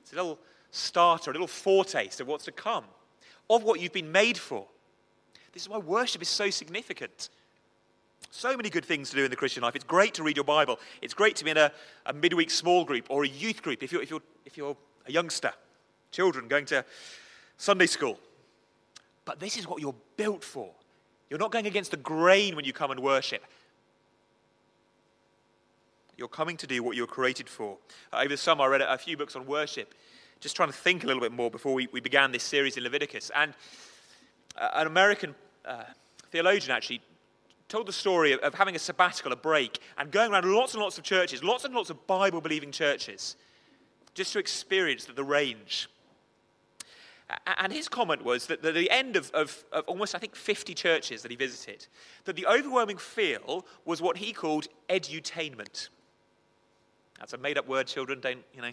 It's 0.00 0.12
a 0.12 0.16
little 0.16 0.38
starter, 0.70 1.30
a 1.30 1.32
little 1.32 1.46
foretaste 1.46 2.20
of 2.20 2.26
what's 2.26 2.44
to 2.44 2.52
come, 2.52 2.84
of 3.48 3.62
what 3.62 3.80
you've 3.80 3.92
been 3.92 4.12
made 4.12 4.36
for. 4.36 4.66
This 5.52 5.62
is 5.62 5.68
why 5.68 5.78
worship 5.78 6.20
is 6.20 6.28
so 6.28 6.50
significant. 6.50 7.30
So 8.30 8.56
many 8.56 8.68
good 8.68 8.84
things 8.84 9.10
to 9.10 9.16
do 9.16 9.24
in 9.24 9.30
the 9.30 9.36
Christian 9.36 9.62
life. 9.62 9.74
It's 9.74 9.84
great 9.84 10.14
to 10.14 10.22
read 10.22 10.36
your 10.36 10.44
Bible. 10.44 10.78
It's 11.00 11.14
great 11.14 11.36
to 11.36 11.44
be 11.44 11.50
in 11.50 11.56
a, 11.56 11.72
a 12.06 12.12
midweek 12.12 12.50
small 12.50 12.84
group 12.84 13.06
or 13.08 13.24
a 13.24 13.28
youth 13.28 13.62
group 13.62 13.82
if 13.82 13.90
you're, 13.90 14.02
if, 14.02 14.10
you're, 14.10 14.22
if 14.44 14.56
you're 14.56 14.76
a 15.06 15.12
youngster, 15.12 15.52
children 16.12 16.46
going 16.46 16.66
to 16.66 16.84
Sunday 17.56 17.86
school. 17.86 18.18
But 19.24 19.40
this 19.40 19.56
is 19.56 19.66
what 19.66 19.80
you're 19.80 19.94
built 20.16 20.44
for. 20.44 20.70
You're 21.30 21.38
not 21.38 21.52
going 21.52 21.66
against 21.66 21.90
the 21.90 21.96
grain 21.96 22.54
when 22.56 22.64
you 22.64 22.72
come 22.72 22.90
and 22.90 23.00
worship. 23.00 23.44
You're 26.16 26.28
coming 26.28 26.56
to 26.58 26.66
do 26.66 26.82
what 26.82 26.96
you 26.96 27.02
were 27.02 27.08
created 27.08 27.48
for. 27.48 27.78
Uh, 28.12 28.18
over 28.18 28.30
the 28.30 28.36
summer, 28.36 28.64
I 28.64 28.66
read 28.66 28.80
a 28.80 28.98
few 28.98 29.16
books 29.16 29.36
on 29.36 29.46
worship, 29.46 29.94
just 30.40 30.56
trying 30.56 30.70
to 30.70 30.74
think 30.74 31.04
a 31.04 31.06
little 31.06 31.20
bit 31.20 31.32
more 31.32 31.50
before 31.50 31.74
we, 31.74 31.86
we 31.92 32.00
began 32.00 32.32
this 32.32 32.42
series 32.42 32.76
in 32.76 32.82
Leviticus. 32.82 33.30
And 33.34 33.54
uh, 34.56 34.70
an 34.74 34.86
American 34.86 35.34
uh, 35.64 35.84
theologian 36.30 36.72
actually 36.72 37.00
told 37.68 37.86
the 37.86 37.92
story 37.92 38.32
of, 38.32 38.40
of 38.40 38.54
having 38.54 38.74
a 38.74 38.78
sabbatical, 38.78 39.32
a 39.32 39.36
break, 39.36 39.78
and 39.98 40.10
going 40.10 40.32
around 40.32 40.44
lots 40.44 40.74
and 40.74 40.82
lots 40.82 40.98
of 40.98 41.04
churches, 41.04 41.42
lots 41.44 41.64
and 41.64 41.74
lots 41.74 41.90
of 41.90 42.06
Bible 42.06 42.40
believing 42.40 42.72
churches, 42.72 43.36
just 44.14 44.32
to 44.32 44.38
experience 44.38 45.04
the 45.04 45.24
range 45.24 45.88
and 47.58 47.72
his 47.72 47.88
comment 47.88 48.24
was 48.24 48.46
that 48.46 48.64
at 48.64 48.74
the 48.74 48.90
end 48.90 49.16
of, 49.16 49.30
of, 49.32 49.64
of, 49.72 49.84
almost, 49.84 50.14
I 50.14 50.18
think, 50.18 50.34
50 50.34 50.74
churches 50.74 51.22
that 51.22 51.30
he 51.30 51.36
visited, 51.36 51.86
that 52.24 52.36
the 52.36 52.46
overwhelming 52.46 52.96
feel 52.96 53.66
was 53.84 54.00
what 54.00 54.16
he 54.16 54.32
called 54.32 54.68
edutainment. 54.88 55.88
That's 57.18 57.34
a 57.34 57.38
made 57.38 57.58
up 57.58 57.68
word, 57.68 57.86
children. 57.86 58.20
Don't, 58.20 58.42
you 58.54 58.62
know, 58.62 58.70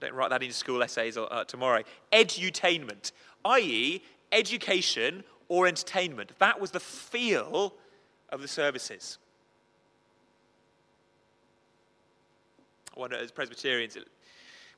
don't 0.00 0.12
write 0.12 0.30
that 0.30 0.42
in 0.42 0.52
school 0.52 0.82
essays 0.82 1.16
or, 1.16 1.32
uh, 1.32 1.44
tomorrow. 1.44 1.82
Edutainment, 2.12 3.12
i.e., 3.46 4.02
education 4.32 5.24
or 5.48 5.66
entertainment. 5.66 6.32
That 6.38 6.60
was 6.60 6.72
the 6.72 6.80
feel 6.80 7.72
of 8.30 8.42
the 8.42 8.48
services. 8.48 9.18
I 12.96 13.00
wonder, 13.00 13.16
as 13.16 13.30
Presbyterians, 13.30 13.96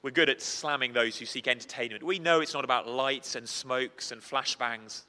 we're 0.03 0.11
good 0.11 0.29
at 0.29 0.43
slamming 0.43 0.93
those 0.93 1.17
who 1.17 1.25
seek 1.25 1.49
entertainment. 1.49 2.03
We 2.03 2.19
know 2.19 2.41
it's 2.41 2.55
not 2.55 2.65
about 2.65 2.89
lights 2.89 3.37
and 3.37 3.49
smokes 3.49 4.13
and 4.13 4.21
flashbangs. 4.21 5.03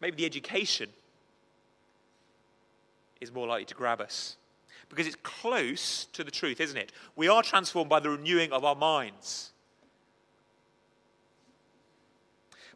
Maybe 0.00 0.16
the 0.16 0.24
education 0.24 0.88
is 3.20 3.32
more 3.32 3.46
likely 3.46 3.66
to 3.66 3.74
grab 3.74 4.00
us 4.00 4.36
because 4.88 5.06
it's 5.06 5.16
close 5.22 6.06
to 6.12 6.24
the 6.24 6.30
truth, 6.30 6.60
isn't 6.60 6.76
it? 6.76 6.92
We 7.16 7.28
are 7.28 7.42
transformed 7.42 7.90
by 7.90 8.00
the 8.00 8.10
renewing 8.10 8.52
of 8.52 8.64
our 8.64 8.74
minds. 8.74 9.52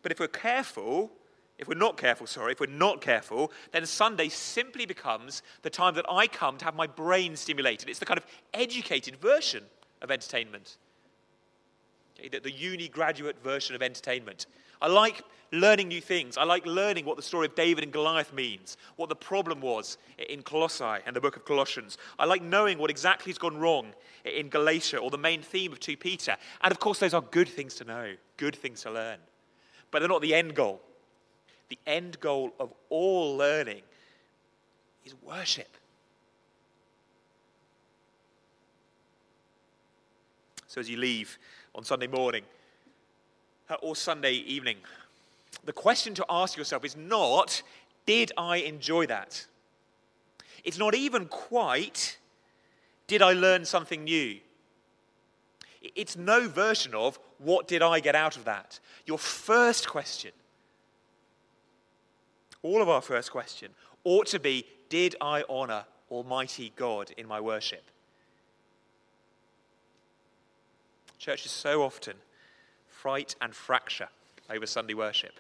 But 0.03 0.13
if 0.13 0.21
we're 0.21 0.29
careful, 0.29 1.11
if 1.59 1.69
we're 1.69 1.75
not 1.75 1.97
careful, 1.97 2.27
sorry, 2.27 2.53
if 2.53 2.61
we're 2.61 2.67
not 2.67 3.01
careful, 3.01 3.53
then 3.73 3.87
Sunday 3.87 4.29
simply 4.29 4.87
becomes 4.87 5.43
the 5.63 5.71
time 5.71 5.95
that 5.95 6.07
I 6.11 6.27
come 6.27 6.59
to 6.59 6.65
have 6.65 6.75
my 6.75 6.87
brain 6.87 7.37
stimulated. 7.37 7.89
It's 7.89 8.01
the 8.01 8.07
kind 8.07 8.19
of 8.19 8.27
educated 8.53 9.17
version 9.17 9.65
of 10.03 10.11
entertainment, 10.11 10.79
okay, 12.19 12.29
the, 12.29 12.41
the 12.41 12.51
uni 12.51 12.89
graduate 12.89 13.37
version 13.43 13.77
of 13.77 13.83
entertainment. 13.83 14.47
I 14.83 14.89
like 14.89 15.23
learning 15.53 15.89
new 15.89 16.01
things. 16.01 16.37
I 16.37 16.43
like 16.43 16.67
learning 16.67 17.05
what 17.05 17.17
the 17.17 17.23
story 17.23 17.47
of 17.47 17.55
David 17.55 17.85
and 17.85 17.93
Goliath 17.93 18.33
means, 18.33 18.77
what 18.97 19.09
the 19.09 19.15
problem 19.15 19.61
was 19.61 19.97
in 20.29 20.43
Colossae 20.43 21.03
and 21.07 21.15
the 21.15 21.21
book 21.21 21.37
of 21.37 21.45
Colossians. 21.45 21.97
I 22.19 22.25
like 22.25 22.43
knowing 22.43 22.79
what 22.79 22.91
exactly 22.91 23.31
has 23.31 23.39
gone 23.39 23.57
wrong 23.57 23.95
in 24.25 24.49
Galatia 24.49 24.99
or 24.99 25.11
the 25.11 25.19
main 25.19 25.41
theme 25.41 25.73
of 25.73 25.79
2 25.79 25.97
Peter. 25.97 26.37
And 26.63 26.73
of 26.73 26.81
course, 26.81 26.99
those 26.99 27.15
are 27.15 27.23
good 27.23 27.49
things 27.49 27.77
to 27.77 27.85
know, 27.85 28.15
good 28.37 28.57
things 28.57 28.83
to 28.83 28.91
learn. 28.91 29.19
But 29.93 30.01
they're 30.01 30.09
not 30.09 30.21
the 30.21 30.35
end 30.35 30.57
goal 30.57 30.81
the 31.68 31.78
end 31.87 32.21
goal 32.21 32.52
of 32.59 32.73
all 32.90 33.37
learning 33.37 33.83
is 35.04 35.14
worship. 35.23 35.68
So 40.66 40.80
as 40.80 40.90
you 40.90 40.97
leave 40.97 41.38
on 41.75 41.85
Sunday 41.85 42.09
morning 42.09 42.42
uh, 43.71 43.76
or 43.80 43.94
Sunday 43.94 44.33
evening, 44.33 44.78
the 45.64 45.73
question 45.73 46.14
to 46.14 46.26
ask 46.28 46.56
yourself 46.56 46.85
is 46.85 46.97
not, 46.97 47.62
did 48.06 48.33
I 48.37 48.56
enjoy 48.56 49.06
that? 49.06 49.47
It's 50.64 50.78
not 50.78 50.94
even 50.94 51.26
quite, 51.26 52.18
did 53.06 53.23
I 53.23 53.35
learn 53.35 53.64
something 53.64 54.04
new? 54.04 54.38
It's 55.94 56.16
no 56.16 56.49
version 56.49 56.94
of, 56.94 57.18
what 57.38 57.68
did 57.68 57.83
I 57.83 58.00
get 58.00 58.14
out 58.14 58.37
of 58.37 58.44
that? 58.47 58.80
Your 59.06 59.18
first 59.18 59.88
question 59.88 60.33
all 62.64 62.83
of 62.83 62.88
our 62.88 63.02
first 63.02 63.30
question 63.30 63.71
ought 64.02 64.26
to 64.26 64.40
be 64.40 64.66
Did 64.88 65.14
I 65.21 65.44
honor 65.49 65.85
Almighty 66.11 66.73
God 66.75 67.12
in 67.16 67.28
my 67.28 67.40
worship? 67.40 67.85
Churches 71.18 71.52
so 71.52 71.83
often 71.83 72.16
fright 72.88 73.37
and 73.40 73.54
fracture 73.54 74.09
over 74.50 74.66
Sunday 74.66 74.94
worship. 74.94 75.38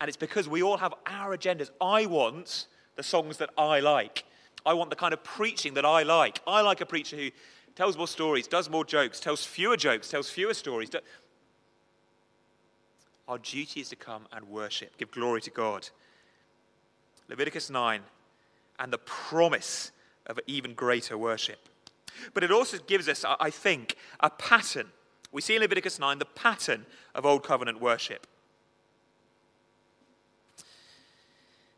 And 0.00 0.08
it's 0.08 0.16
because 0.16 0.48
we 0.48 0.62
all 0.62 0.78
have 0.78 0.94
our 1.06 1.36
agendas. 1.36 1.70
I 1.80 2.06
want 2.06 2.66
the 2.96 3.02
songs 3.02 3.36
that 3.38 3.50
I 3.56 3.80
like. 3.80 4.24
I 4.64 4.74
want 4.74 4.90
the 4.90 4.96
kind 4.96 5.12
of 5.12 5.22
preaching 5.22 5.74
that 5.74 5.84
I 5.84 6.02
like. 6.02 6.40
I 6.46 6.60
like 6.62 6.80
a 6.80 6.86
preacher 6.86 7.16
who 7.16 7.30
tells 7.74 7.96
more 7.96 8.08
stories, 8.08 8.46
does 8.46 8.68
more 8.68 8.84
jokes, 8.84 9.20
tells 9.20 9.44
fewer 9.44 9.76
jokes, 9.76 10.08
tells 10.08 10.28
fewer 10.30 10.54
stories. 10.54 10.90
Our 13.28 13.38
duty 13.38 13.80
is 13.80 13.90
to 13.90 13.96
come 13.96 14.26
and 14.32 14.48
worship, 14.48 14.96
give 14.96 15.10
glory 15.10 15.40
to 15.42 15.50
God. 15.50 15.88
Leviticus 17.28 17.70
9, 17.70 18.02
and 18.78 18.92
the 18.92 18.98
promise 18.98 19.92
of 20.26 20.38
even 20.46 20.74
greater 20.74 21.16
worship. 21.16 21.68
But 22.34 22.44
it 22.44 22.50
also 22.50 22.78
gives 22.78 23.08
us, 23.08 23.24
I 23.24 23.50
think, 23.50 23.96
a 24.20 24.30
pattern. 24.30 24.88
We 25.32 25.42
see 25.42 25.56
in 25.56 25.62
Leviticus 25.62 25.98
9 25.98 26.18
the 26.18 26.24
pattern 26.24 26.86
of 27.14 27.26
Old 27.26 27.44
Covenant 27.44 27.80
worship. 27.80 28.26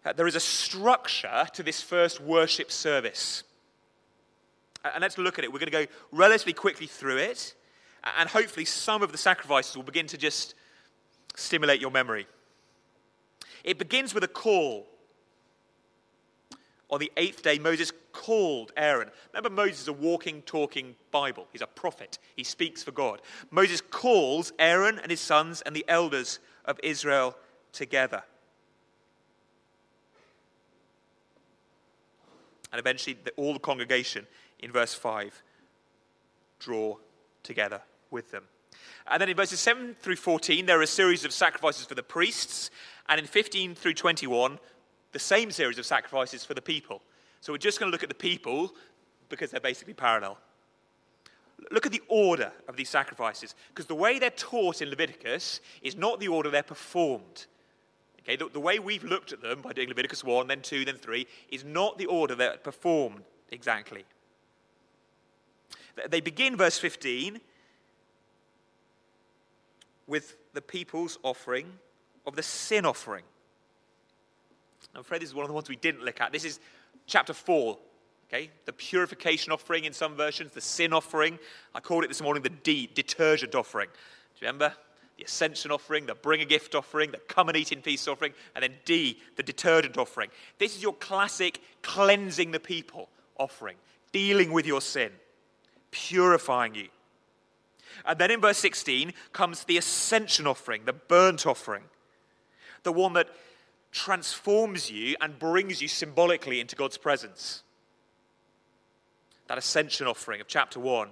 Uh, 0.05 0.12
there 0.12 0.26
is 0.26 0.37
a 0.37 0.40
structure 0.40 1.47
to 1.52 1.62
this 1.62 1.83
first 1.83 2.21
worship 2.21 2.71
service. 2.71 3.43
And 4.85 5.02
let's 5.02 5.19
look 5.19 5.38
at 5.38 5.45
it. 5.45 5.52
We're 5.52 5.59
going 5.59 5.73
to 5.73 5.87
go 5.87 5.93
relatively 6.12 6.52
quickly 6.52 6.87
through 6.87 7.19
it, 7.19 7.55
and 8.19 8.28
hopefully, 8.28 8.64
some 8.64 9.02
of 9.02 9.12
the 9.12 9.19
sacrifices 9.19 9.76
will 9.76 9.83
begin 9.83 10.07
to 10.07 10.17
just 10.17 10.55
stimulate 11.35 11.81
your 11.81 11.90
memory. 11.90 12.26
It 13.64 13.76
begins 13.78 14.14
with 14.14 14.25
a 14.25 14.28
call 14.28 14.87
on 16.90 17.00
the 17.00 17.12
eighth 17.16 17.42
day, 17.42 17.59
Moses 17.59 17.92
called 18.12 18.73
Aaron. 18.76 19.11
Remember, 19.33 19.50
Moses 19.50 19.83
is 19.83 19.88
a 19.88 19.92
walking, 19.92 20.42
talking 20.42 20.95
Bible. 21.11 21.47
He's 21.52 21.62
a 21.62 21.66
prophet, 21.66 22.18
he 22.35 22.45
speaks 22.45 22.83
for 22.83 22.92
God. 22.92 23.21
Moses 23.50 23.80
calls 23.80 24.52
Aaron 24.59 24.99
and 24.99 25.11
his 25.11 25.21
sons 25.21 25.61
and 25.62 25.76
the 25.76 25.85
elders 25.88 26.38
of 26.64 26.80
Israel 26.83 27.37
together. 27.73 28.23
And 32.73 32.78
eventually, 32.78 33.16
all 33.37 33.54
the 33.54 33.59
congregation 33.59 34.26
in 34.59 34.73
verse 34.73 34.95
5 34.95 35.42
draw 36.59 36.97
together 37.42 37.80
with 38.11 38.30
them. 38.30 38.45
And 39.07 39.23
then 39.23 39.30
in 39.30 39.37
verses 39.37 39.61
7 39.61 39.97
through 40.00 40.16
14, 40.16 40.66
there 40.66 40.78
are 40.78 40.83
a 40.83 40.87
series 40.87 41.25
of 41.25 41.33
sacrifices 41.33 41.87
for 41.87 41.95
the 41.95 42.02
priests. 42.02 42.71
And 43.09 43.18
in 43.18 43.26
15 43.26 43.75
through 43.75 43.95
21, 43.95 44.59
the 45.12 45.19
same 45.19 45.50
series 45.50 45.79
of 45.79 45.87
sacrifices 45.87 46.45
for 46.45 46.55
the 46.55 46.62
people. 46.62 47.03
So 47.41 47.53
we're 47.53 47.59
just 47.59 47.79
going 47.81 47.91
to 47.91 47.93
look 47.93 48.03
at 48.03 48.09
the 48.09 48.15
people 48.15 48.75
because 49.29 49.50
they're 49.50 49.61
basically 49.61 49.95
parallel. 49.95 50.38
Look 51.71 51.87
at 51.87 51.93
the 51.93 52.03
order 52.09 52.53
of 52.69 52.77
these 52.77 52.88
sacrifices, 52.88 53.55
because 53.69 53.87
the 53.87 53.95
way 53.95 54.19
they're 54.19 54.31
taught 54.31 54.81
in 54.81 54.91
Leviticus 54.91 55.61
is 55.83 55.97
not 55.97 56.21
the 56.21 56.29
order 56.29 56.50
they're 56.50 56.62
performed. 56.62 57.47
Okay, 58.21 58.37
the, 58.37 58.49
the, 58.49 58.61
way 58.61 58.79
we've 58.79 59.05
looked 59.05 59.33
at 59.33 59.43
them 59.43 59.61
by 59.61 59.73
doing 59.73 59.88
Leviticus 59.88 60.23
1, 60.23 60.47
then 60.47 60.61
2, 60.61 60.85
then 60.85 60.97
3, 60.97 61.27
is 61.50 61.65
not 61.65 61.99
the 61.99 62.07
order 62.07 62.35
they're 62.35 62.59
performed 62.59 63.23
exactly. 63.50 64.05
They 66.09 66.21
begin, 66.21 66.57
verse 66.57 66.79
15, 66.79 67.41
with 70.07 70.37
the 70.55 70.62
people's 70.62 71.19
offering 71.23 71.67
of 72.27 72.37
the 72.37 72.43
sin 72.43 72.87
offering. 72.87 73.25
I'm 74.99 75.02
afraid 75.02 75.23
this 75.23 75.28
is 75.28 75.35
one 75.35 75.45
of 75.45 75.49
the 75.49 75.55
ones 75.55 75.69
we 75.69 75.76
didn't 75.76 76.05
look 76.05 76.21
at. 76.21 76.33
This 76.33 76.45
is 76.45 76.59
chapter 77.07 77.33
4. 77.33 77.78
Okay, 78.28 78.50
the 78.64 78.73
purification 78.73 79.52
offering 79.52 79.85
in 79.85 79.93
some 79.93 80.17
versions, 80.17 80.50
the 80.50 80.61
sin 80.61 80.93
offering. 80.93 81.38
I 81.73 81.78
called 81.78 82.02
it 82.02 82.09
this 82.09 82.21
morning 82.21 82.43
the 82.43 82.49
D, 82.49 82.90
detergent 82.93 83.55
offering. 83.55 83.87
Do 83.90 84.45
you 84.45 84.49
remember? 84.49 84.75
The 85.17 85.23
ascension 85.23 85.71
offering, 85.71 86.07
the 86.07 86.17
bring 86.17 86.40
a 86.40 86.45
gift 86.45 86.75
offering, 86.75 87.12
the 87.12 87.19
come 87.19 87.49
and 87.49 87.57
eat 87.57 87.71
in 87.71 87.81
peace 87.81 88.09
offering, 88.09 88.33
and 88.57 88.64
then 88.64 88.73
D, 88.85 89.21
the 89.37 89.45
detergent 89.45 89.97
offering. 89.97 90.31
This 90.59 90.75
is 90.75 90.83
your 90.83 90.95
classic 90.95 91.61
cleansing 91.83 92.51
the 92.51 92.59
people 92.59 93.09
offering, 93.38 93.77
dealing 94.11 94.51
with 94.51 94.66
your 94.66 94.81
sin, 94.81 95.12
purifying 95.92 96.75
you. 96.75 96.88
And 98.05 98.18
then 98.18 98.33
in 98.33 98.40
verse 98.40 98.59
16 98.59 99.12
comes 99.33 99.62
the 99.62 99.77
ascension 99.77 100.49
offering, 100.49 100.87
the 100.87 100.92
burnt 100.92 101.46
offering, 101.46 101.85
the 102.83 102.92
one 102.92 103.12
that 103.12 103.29
transforms 103.92 104.90
you 104.90 105.16
and 105.20 105.38
brings 105.38 105.81
you 105.81 105.88
symbolically 105.88 106.61
into 106.61 106.77
God's 106.77 106.98
presence. 106.98 107.62
That 109.46 109.59
ascension 109.59 110.07
offering 110.07 110.40
of 110.40 110.46
chapter 110.46 110.79
1, 110.79 111.09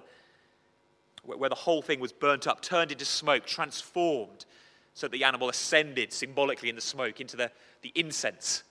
where 1.24 1.48
the 1.48 1.54
whole 1.54 1.82
thing 1.82 2.00
was 2.00 2.12
burnt 2.12 2.46
up, 2.46 2.60
turned 2.60 2.92
into 2.92 3.04
smoke, 3.04 3.46
transformed, 3.46 4.44
so 4.94 5.06
that 5.06 5.12
the 5.12 5.24
animal 5.24 5.48
ascended 5.48 6.12
symbolically 6.12 6.68
in 6.68 6.74
the 6.74 6.80
smoke 6.80 7.20
into 7.20 7.36
the, 7.36 7.50
the 7.82 7.92
incense 7.94 8.62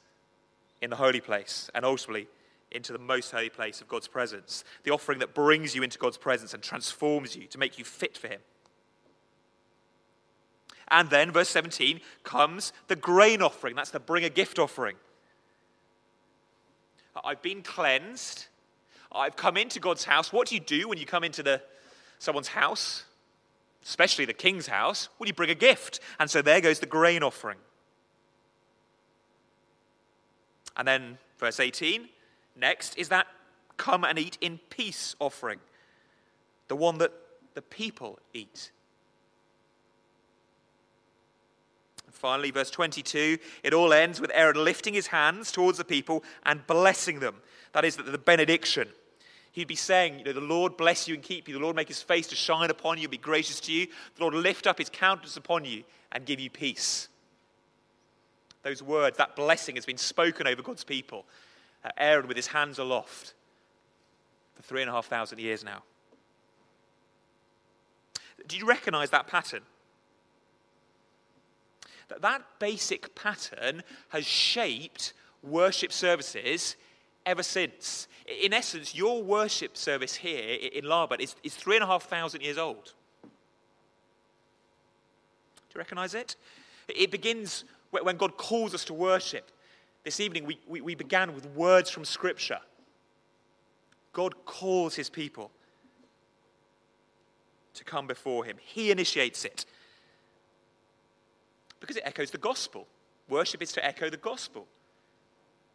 in 0.82 0.90
the 0.90 0.96
holy 0.96 1.22
place, 1.22 1.70
and 1.74 1.86
ultimately 1.86 2.28
into 2.72 2.92
the 2.92 3.00
most 3.00 3.32
holy 3.32 3.50
place 3.50 3.82
of 3.82 3.88
God's 3.88 4.08
presence. 4.08 4.64
The 4.84 4.92
offering 4.92 5.20
that 5.20 5.34
brings 5.34 5.76
you 5.76 5.84
into 5.84 5.98
God's 5.98 6.18
presence 6.18 6.54
and 6.54 6.62
transforms 6.62 7.36
you 7.36 7.48
to 7.48 7.58
make 7.58 7.80
you 7.80 7.86
fit 7.86 8.18
for 8.18 8.28
Him. 8.28 8.42
And 10.90 11.10
then, 11.10 11.32
verse 11.32 11.50
17, 11.50 12.00
comes 12.24 12.74
the 12.88 12.96
grain 12.96 13.42
offering. 13.42 13.76
That's 13.76 13.92
the 13.92 14.00
bring 14.00 14.24
a 14.24 14.30
gift 14.30 14.60
offering. 14.60 14.96
I've 17.24 17.42
been 17.42 17.62
cleansed. 17.62 18.48
I've 19.12 19.36
come 19.36 19.58
into 19.58 19.80
God's 19.80 20.04
house. 20.04 20.34
What 20.34 20.48
do 20.48 20.56
you 20.56 20.62
do 20.62 20.88
when 20.90 20.98
you 20.98 21.06
come 21.06 21.24
into 21.24 21.42
the, 21.42 21.62
someone's 22.20 22.50
house? 22.50 23.06
Especially 23.84 24.26
the 24.26 24.34
king's 24.34 24.68
house. 24.68 25.10
Well, 25.18 25.28
you 25.28 25.34
bring 25.34 25.50
a 25.50 25.56
gift. 25.56 26.00
And 26.20 26.30
so 26.30 26.42
there 26.42 26.62
goes 26.62 26.80
the 26.80 26.86
grain 26.86 27.24
offering. 27.24 27.58
And 30.78 30.88
then, 30.88 31.18
verse 31.40 31.60
18, 31.60 32.10
next 32.56 32.98
is 32.98 33.10
that 33.10 33.28
come 33.78 34.04
and 34.04 34.20
eat 34.20 34.38
in 34.42 34.60
peace 34.70 35.16
offering, 35.20 35.60
the 36.68 36.76
one 36.76 36.98
that 36.98 37.12
the 37.54 37.62
people 37.62 38.20
eat. 38.34 38.72
Finally, 42.26 42.50
verse 42.50 42.72
22, 42.72 43.38
it 43.62 43.72
all 43.72 43.94
ends 43.94 44.20
with 44.20 44.32
Aaron 44.34 44.56
lifting 44.56 44.96
his 44.96 45.06
hands 45.06 45.52
towards 45.52 45.78
the 45.78 45.86
people 45.86 46.24
and 46.42 46.66
blessing 46.66 47.20
them. 47.20 47.36
That 47.74 47.86
is 47.86 47.98
the 47.98 48.18
benediction. 48.18 48.88
He'd 49.52 49.68
be 49.68 49.76
saying, 49.76 50.18
you 50.18 50.26
know, 50.26 50.34
the 50.34 50.42
Lord 50.42 50.76
bless 50.76 51.08
you 51.08 51.14
and 51.14 51.22
keep 51.22 51.48
you. 51.48 51.54
The 51.54 51.60
Lord 51.60 51.76
make 51.76 51.88
his 51.88 52.02
face 52.02 52.26
to 52.30 52.36
shine 52.36 52.72
upon 52.72 52.98
you, 52.98 53.04
and 53.04 53.12
be 53.12 53.20
gracious 53.20 53.60
to 53.60 53.72
you. 53.72 53.86
The 54.16 54.24
Lord 54.24 54.34
lift 54.34 54.66
up 54.66 54.80
his 54.80 54.90
countenance 54.90 55.38
upon 55.38 55.66
you 55.66 55.84
and 56.14 56.26
give 56.26 56.40
you 56.40 56.50
peace. 56.50 57.10
Those 58.64 58.82
words, 58.82 59.20
that 59.20 59.36
blessing 59.36 59.76
has 59.76 59.86
been 59.86 59.96
spoken 59.96 60.48
over 60.48 60.64
God's 60.64 60.84
people. 60.84 61.26
Uh, 61.84 61.90
Aaron 61.96 62.28
with 62.28 62.38
his 62.38 62.48
hands 62.48 62.80
aloft 62.80 63.36
for 64.56 64.64
three 64.64 64.82
and 64.82 64.90
a 64.90 64.94
half 64.94 65.06
thousand 65.06 65.38
years 65.38 65.64
now. 65.64 65.84
Do 68.48 68.58
you 68.58 68.66
recognize 68.66 69.12
that 69.12 69.28
pattern? 69.28 69.62
That 72.08 72.22
that 72.22 72.44
basic 72.60 73.16
pattern 73.16 73.84
has 74.10 74.26
shaped 74.26 75.14
worship 75.42 75.92
services 75.92 76.76
ever 77.26 77.44
since. 77.44 78.08
In 78.44 78.54
essence, 78.54 78.96
your 78.96 79.24
worship 79.24 79.78
service 79.78 80.16
here 80.16 80.58
in 80.74 80.86
Larbert 80.86 81.20
is, 81.20 81.36
is 81.44 81.56
three 81.56 81.76
and 81.76 81.84
a 81.84 81.88
half 81.88 82.04
thousand 82.04 82.42
years 82.42 82.58
old. 82.58 82.94
Do 83.24 83.30
you 85.76 85.80
recognize 85.80 86.14
it? 86.14 86.36
It 86.88 87.12
begins 87.12 87.66
when 87.92 88.18
God 88.18 88.38
calls 88.38 88.74
us 88.74 88.86
to 88.86 88.94
worship. 88.94 89.52
This 90.04 90.20
evening, 90.20 90.46
we, 90.46 90.60
we, 90.68 90.82
we 90.82 90.96
began 90.96 91.34
with 91.34 91.46
words 91.48 91.90
from 91.90 92.06
Scripture. 92.06 92.60
God 94.14 94.46
calls 94.46 94.96
his 94.96 95.10
people 95.10 95.52
to 97.74 97.84
come 97.84 98.08
before 98.08 98.46
him, 98.46 98.56
he 98.62 98.90
initiates 98.90 99.44
it. 99.44 99.66
Because 101.80 101.98
it 101.98 102.04
echoes 102.06 102.32
the 102.32 102.38
gospel. 102.38 102.88
Worship 103.30 103.62
is 103.62 103.72
to 103.74 103.86
echo 103.86 104.10
the 104.10 104.18
gospel. 104.18 104.68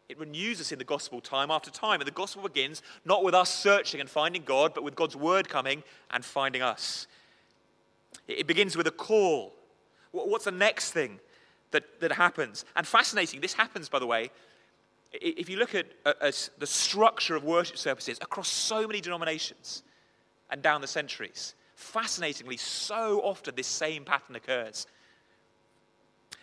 It 0.08 0.18
renews 0.18 0.60
us 0.60 0.72
in 0.72 0.78
the 0.78 0.84
gospel 0.84 1.20
time 1.20 1.50
after 1.50 1.70
time. 1.70 2.00
And 2.00 2.06
the 2.06 2.12
gospel 2.12 2.42
begins 2.42 2.82
not 3.04 3.22
with 3.22 3.34
us 3.34 3.52
searching 3.54 4.00
and 4.00 4.10
finding 4.10 4.42
God, 4.42 4.74
but 4.74 4.82
with 4.82 4.96
God's 4.96 5.16
word 5.16 5.48
coming 5.48 5.84
and 6.10 6.24
finding 6.24 6.62
us. 6.62 7.06
It 8.26 8.46
begins 8.46 8.76
with 8.76 8.86
a 8.86 8.92
call. 8.92 9.52
What's 10.12 10.44
the 10.44 10.50
next 10.50 10.92
thing 10.92 11.20
that, 11.70 12.00
that 12.00 12.12
happens? 12.12 12.64
And 12.74 12.86
fascinating, 12.86 13.40
this 13.40 13.52
happens, 13.52 13.88
by 13.88 14.00
the 14.00 14.06
way, 14.06 14.30
if 15.12 15.48
you 15.48 15.56
look 15.56 15.74
at, 15.74 15.86
at 16.04 16.50
the 16.58 16.66
structure 16.66 17.36
of 17.36 17.44
worship 17.44 17.78
services 17.78 18.18
across 18.20 18.48
so 18.48 18.86
many 18.86 19.00
denominations 19.00 19.82
and 20.50 20.62
down 20.62 20.80
the 20.80 20.86
centuries, 20.86 21.54
fascinatingly, 21.74 22.56
so 22.56 23.20
often 23.22 23.54
this 23.54 23.66
same 23.66 24.04
pattern 24.04 24.36
occurs 24.36 24.86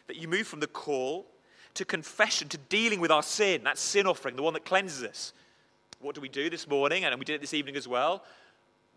that 0.08 0.18
you 0.18 0.28
move 0.28 0.48
from 0.48 0.60
the 0.60 0.68
call 0.68 1.26
to 1.76 1.86
confession, 1.86 2.50
to 2.50 2.58
dealing 2.58 3.00
with 3.00 3.12
our 3.12 3.24
sin, 3.24 3.64
that 3.66 3.78
sin 3.78 4.08
offering, 4.08 4.36
the 4.36 4.42
one 4.42 4.54
that 4.54 4.66
cleanses 4.66 5.04
us. 5.04 5.34
What 6.00 6.16
do 6.16 6.22
we 6.22 6.30
do 6.30 6.50
this 6.50 6.68
morning? 6.68 7.06
And 7.06 7.18
we 7.20 7.26
did 7.26 7.36
it 7.36 7.42
this 7.42 7.54
evening 7.54 7.76
as 7.76 7.88
well. 7.88 8.24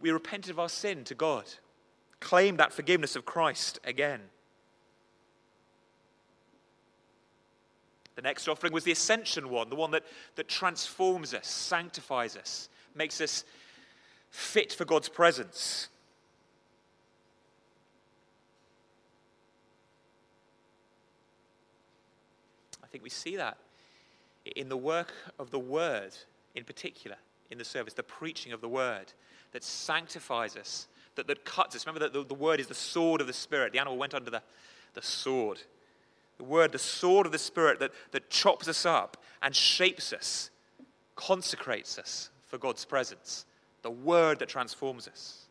We 0.01 0.11
repented 0.11 0.51
of 0.51 0.59
our 0.59 0.69
sin 0.69 1.05
to 1.05 1.15
God. 1.15 1.45
claim 2.21 2.57
that 2.59 2.73
forgiveness 2.73 3.17
of 3.17 3.25
Christ 3.25 3.81
again. 3.85 4.21
The 8.17 8.23
next 8.23 8.49
offering 8.49 8.73
was 8.73 8.85
the 8.85 8.93
ascension 8.93 9.49
one, 9.49 9.71
the 9.71 9.77
one 9.77 9.91
that, 9.93 10.05
that 10.37 10.47
transforms 10.47 11.33
us, 11.33 11.47
sanctifies 11.47 12.37
us, 12.37 12.69
makes 12.95 13.21
us 13.21 13.45
fit 14.31 14.73
for 14.73 14.85
God's 14.85 15.09
presence. 15.09 15.89
Think 22.91 23.05
we 23.05 23.11
see 23.11 23.37
that 23.37 23.57
in 24.57 24.69
the 24.69 24.77
work 24.77 25.13
of 25.39 25.51
the 25.51 25.59
Word 25.59 26.13
in 26.55 26.65
particular 26.65 27.17
in 27.51 27.59
the 27.59 27.65
service, 27.65 27.95
the 27.95 28.03
preaching 28.03 28.53
of 28.53 28.61
the 28.61 28.69
Word 28.69 29.13
that 29.53 29.65
sanctifies 29.65 30.57
us, 30.57 30.87
that, 31.17 31.27
that 31.27 31.45
cuts 31.45 31.75
us. 31.75 31.87
Remember 31.87 32.01
that 32.01 32.13
the, 32.13 32.25
the 32.25 32.35
Word 32.35 32.61
is 32.61 32.69
the 32.69 32.75
sword 32.75 33.21
of 33.21 33.27
the 33.27 33.33
Spirit. 33.33 33.73
The 33.73 33.79
animal 33.79 33.99
went 33.99 34.15
under 34.15 34.31
the, 34.31 34.43
the 34.95 35.03
sword. 35.03 35.61
The 36.39 36.45
Word, 36.45 36.73
the 36.73 36.79
sword 36.79 37.27
of 37.27 37.33
the 37.33 37.39
Spirit 37.39 37.81
that, 37.81 37.91
that 38.13 38.31
chops 38.31 38.69
us 38.69 38.87
up 38.87 39.17
and 39.43 39.55
shapes 39.55 40.13
us, 40.13 40.51
consecrates 41.17 41.99
us 41.99 42.31
for 42.47 42.59
God's 42.59 42.85
presence. 42.85 43.45
The 43.83 43.91
Word 43.91 44.39
that 44.39 44.49
transforms 44.49 45.09
us. 45.09 45.47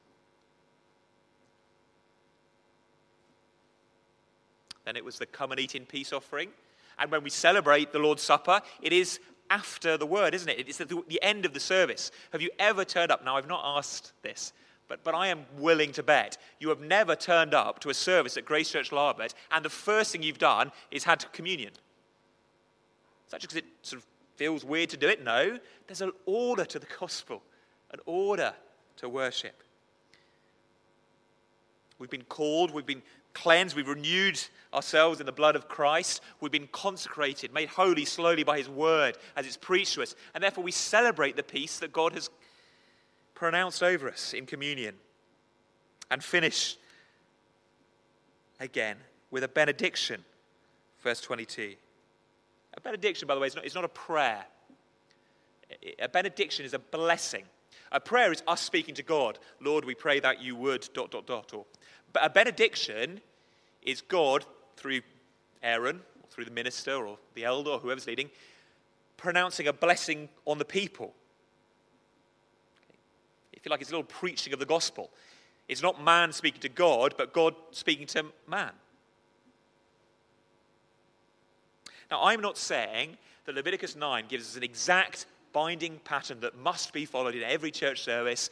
Then 4.86 4.96
it 4.96 5.06
was 5.06 5.20
the 5.20 5.26
come 5.26 5.52
and 5.52 5.60
eat 5.60 5.76
in 5.76 5.86
peace 5.86 6.14
offering. 6.14 6.50
And 7.00 7.12
when 7.12 7.24
we 7.24 7.30
celebrate 7.30 7.92
the 7.92 8.00
Lord's 8.00 8.24
Supper, 8.24 8.62
it 8.82 8.94
is 8.94 9.20
after 9.50 9.98
the 9.98 10.06
word, 10.06 10.34
isn't 10.34 10.50
it? 10.50 10.68
It's 10.68 10.82
at 10.82 10.90
the 10.90 11.20
end 11.22 11.46
of 11.46 11.54
the 11.54 11.60
service. 11.60 12.12
Have 12.32 12.42
you 12.42 12.52
ever 12.60 12.86
turned 12.86 13.12
up? 13.12 13.26
Now, 13.26 13.38
I've 13.38 13.48
not 13.48 13.78
asked 13.78 14.14
this, 14.22 14.54
but, 14.88 15.04
but 15.04 15.16
I 15.16 15.28
am 15.28 15.46
willing 15.58 15.92
to 15.94 16.04
bet 16.04 16.38
you 16.60 16.70
have 16.70 16.82
never 16.82 17.16
turned 17.16 17.54
up 17.54 17.80
to 17.80 17.90
a 17.90 17.94
service 17.94 18.38
at 18.38 18.46
Grace 18.46 18.70
Church 18.70 18.92
Larbert 18.92 19.34
and 19.52 19.64
the 19.64 19.70
first 19.70 20.12
thing 20.12 20.24
you've 20.24 20.38
done 20.38 20.72
is 20.92 21.04
had 21.04 21.32
communion. 21.32 21.72
Is 23.26 23.32
that 23.32 23.42
just 23.42 23.54
because 23.54 23.68
it 23.68 23.72
sort 23.82 24.02
of 24.02 24.08
feels 24.36 24.66
weird 24.66 24.90
to 24.90 24.98
do 24.98 25.08
it? 25.08 25.24
No. 25.24 25.60
There's 25.88 26.02
an 26.02 26.12
order 26.26 26.66
to 26.66 26.80
the 26.80 26.88
gospel, 27.00 27.44
an 27.92 28.00
order 28.06 28.54
to 28.98 29.10
worship. 29.10 29.64
We've 32.00 32.10
been 32.10 32.24
called, 32.24 32.72
we've 32.72 32.86
been 32.86 33.04
cleansed, 33.34 33.76
we've 33.76 33.88
renewed 33.88 34.40
ourselves 34.74 35.20
in 35.20 35.26
the 35.26 35.32
blood 35.32 35.56
of 35.56 35.68
Christ, 35.68 36.22
we've 36.42 36.52
been 36.52 36.68
consecrated, 36.72 37.54
made 37.54 37.70
holy 37.70 38.06
slowly 38.06 38.44
by 38.44 38.58
His 38.58 38.70
word 38.70 39.18
as 39.36 39.46
it's 39.46 39.58
preached 39.58 39.96
to 39.96 40.04
us, 40.04 40.16
and 40.34 40.44
therefore 40.44 40.64
we 40.64 40.72
celebrate 40.72 41.36
the 41.36 41.44
peace 41.44 41.80
that 41.80 41.92
God 41.92 42.14
has 42.14 42.30
pronounced 43.34 43.82
over 43.82 44.10
us 44.10 44.34
in 44.34 44.46
communion. 44.46 44.96
And 46.12 46.24
finish 46.24 46.76
again 48.60 48.98
with 49.32 49.44
a 49.44 49.48
benediction, 49.48 50.24
verse 51.04 51.22
22. 51.22 51.76
A 52.76 52.82
benediction, 52.82 53.28
by 53.28 53.36
the 53.36 53.42
way, 53.42 53.48
is 53.48 53.56
not, 53.56 53.66
is 53.66 53.76
not 53.76 53.86
a 53.86 53.90
prayer. 53.90 54.46
A 56.00 56.10
benediction 56.10 56.66
is 56.66 56.74
a 56.74 56.80
blessing. 56.80 57.44
A 57.92 58.00
prayer 58.00 58.32
is 58.32 58.44
us 58.48 58.62
speaking 58.62 58.96
to 58.96 59.04
God. 59.04 59.40
Lord, 59.62 59.86
we 59.86 59.96
pray 59.96 60.20
that 60.20 60.42
you 60.42 60.56
would, 60.56 60.88
dot, 60.94 61.12
dot, 61.12 61.26
dot. 61.26 61.54
Or 61.54 61.66
but 62.14 62.26
a 62.26 62.30
benediction 62.30 63.22
is 63.82 64.02
God, 64.02 64.46
through 64.78 65.02
Aaron, 65.62 65.98
or 65.98 66.30
through 66.30 66.46
the 66.46 66.52
minister, 66.52 67.06
or 67.06 67.18
the 67.36 67.46
elder, 67.46 67.72
or 67.72 67.80
whoever's 67.80 68.08
leading, 68.08 68.30
pronouncing 69.18 69.68
a 69.68 69.74
blessing 69.74 70.30
on 70.46 70.58
the 70.58 70.66
people. 70.66 71.14
If 73.54 73.66
you 73.66 73.70
like, 73.72 73.82
it's 73.82 73.90
a 73.90 73.94
little 73.94 74.04
preaching 74.04 74.54
of 74.54 74.60
the 74.60 74.66
gospel. 74.66 75.10
It's 75.68 75.82
not 75.84 76.04
man 76.04 76.32
speaking 76.32 76.62
to 76.62 76.70
God, 76.70 77.14
but 77.18 77.34
God 77.34 77.54
speaking 77.72 78.08
to 78.08 78.26
man. 78.48 78.72
Now, 82.10 82.24
I'm 82.24 82.42
not 82.42 82.58
saying 82.58 83.18
that 83.46 83.56
Leviticus 83.56 83.96
9 83.96 84.26
gives 84.28 84.50
us 84.50 84.56
an 84.56 84.64
exact 84.64 85.28
binding 85.54 86.00
pattern 86.04 86.40
that 86.40 86.58
must 86.58 86.94
be 86.94 87.06
followed 87.06 87.36
in 87.36 87.44
every 87.44 87.72
church 87.72 88.02
service 88.02 88.50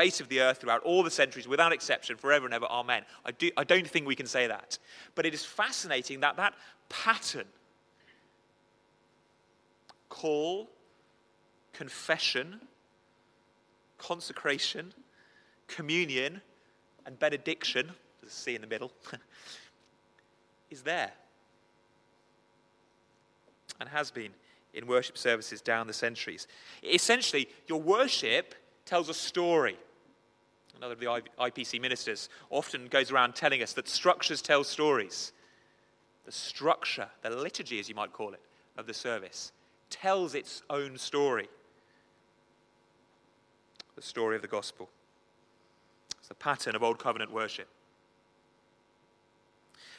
face 0.00 0.20
of 0.20 0.28
the 0.28 0.40
earth 0.40 0.58
throughout 0.58 0.82
all 0.82 1.02
the 1.02 1.10
centuries, 1.10 1.46
without 1.46 1.72
exception, 1.72 2.16
forever 2.16 2.46
and 2.46 2.54
ever. 2.54 2.64
Amen. 2.64 3.02
I, 3.26 3.32
do, 3.32 3.50
I 3.58 3.64
don't 3.64 3.86
think 3.86 4.06
we 4.06 4.16
can 4.16 4.26
say 4.26 4.46
that. 4.46 4.78
But 5.14 5.26
it 5.26 5.34
is 5.34 5.44
fascinating 5.44 6.20
that 6.20 6.36
that 6.36 6.54
pattern 6.88 7.44
call, 10.08 10.70
confession, 11.74 12.60
consecration, 13.98 14.94
communion, 15.68 16.40
and 17.04 17.18
benediction, 17.18 17.90
there's 18.20 18.32
a 18.32 18.34
C 18.34 18.54
in 18.54 18.62
the 18.62 18.66
middle, 18.66 18.92
is 20.70 20.80
there 20.80 21.12
and 23.78 23.88
has 23.88 24.10
been 24.10 24.30
in 24.72 24.86
worship 24.86 25.18
services 25.18 25.60
down 25.60 25.86
the 25.86 25.92
centuries. 25.92 26.46
Essentially, 26.82 27.48
your 27.66 27.80
worship 27.80 28.54
tells 28.86 29.10
a 29.10 29.14
story. 29.14 29.76
Another 30.76 30.94
of 30.94 31.00
the 31.00 31.06
IPC 31.38 31.80
ministers 31.80 32.28
often 32.48 32.86
goes 32.86 33.10
around 33.10 33.34
telling 33.34 33.62
us 33.62 33.72
that 33.74 33.88
structures 33.88 34.40
tell 34.40 34.64
stories. 34.64 35.32
The 36.24 36.32
structure, 36.32 37.08
the 37.22 37.30
liturgy, 37.30 37.80
as 37.80 37.88
you 37.88 37.94
might 37.94 38.12
call 38.12 38.32
it, 38.32 38.40
of 38.76 38.86
the 38.86 38.94
service 38.94 39.52
tells 39.90 40.34
its 40.34 40.62
own 40.70 40.96
story. 40.96 41.48
The 43.96 44.02
story 44.02 44.36
of 44.36 44.42
the 44.42 44.48
gospel. 44.48 44.88
It's 46.18 46.28
the 46.28 46.34
pattern 46.34 46.76
of 46.76 46.82
Old 46.82 46.98
Covenant 46.98 47.32
worship. 47.32 47.68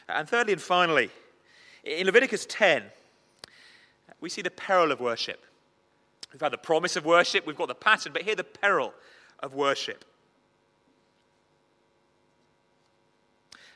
And 0.08 0.28
thirdly 0.28 0.54
and 0.54 0.62
finally, 0.62 1.10
in 1.84 2.06
Leviticus 2.06 2.46
10, 2.50 2.84
we 4.20 4.30
see 4.30 4.42
the 4.42 4.52
peril 4.52 4.92
of 4.92 5.00
worship. 5.00 5.46
We've 6.32 6.42
had 6.42 6.54
the 6.54 6.58
promise 6.58 6.96
of 6.96 7.06
worship, 7.06 7.46
we've 7.46 7.58
got 7.58 7.68
the 7.68 7.76
pattern, 7.76 8.14
but 8.14 8.22
here 8.22 8.36
the 8.36 8.44
peril 8.44 8.94
of 9.40 9.54
worship. 9.54 10.06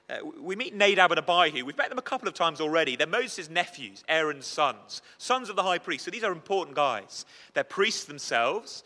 Uh, 0.07 0.17
we 0.39 0.55
meet 0.55 0.75
Nadab 0.75 1.11
and 1.11 1.19
Abihu. 1.19 1.65
We've 1.65 1.77
met 1.77 1.89
them 1.89 1.97
a 1.97 2.03
couple 2.03 2.27
of 2.27 2.35
times 2.35 2.61
already. 2.61 2.95
They're 2.95 3.07
Moses' 3.07 3.49
nephews, 3.49 4.03
Aaron's 4.07 4.45
sons, 4.45 5.01
sons 5.17 5.49
of 5.49 5.55
the 5.55 5.63
high 5.63 5.79
priest. 5.79 6.05
So 6.05 6.11
these 6.11 6.23
are 6.23 6.31
important 6.31 6.75
guys. 6.75 7.25
They're 7.53 7.63
priests 7.63 8.05
themselves. 8.05 8.83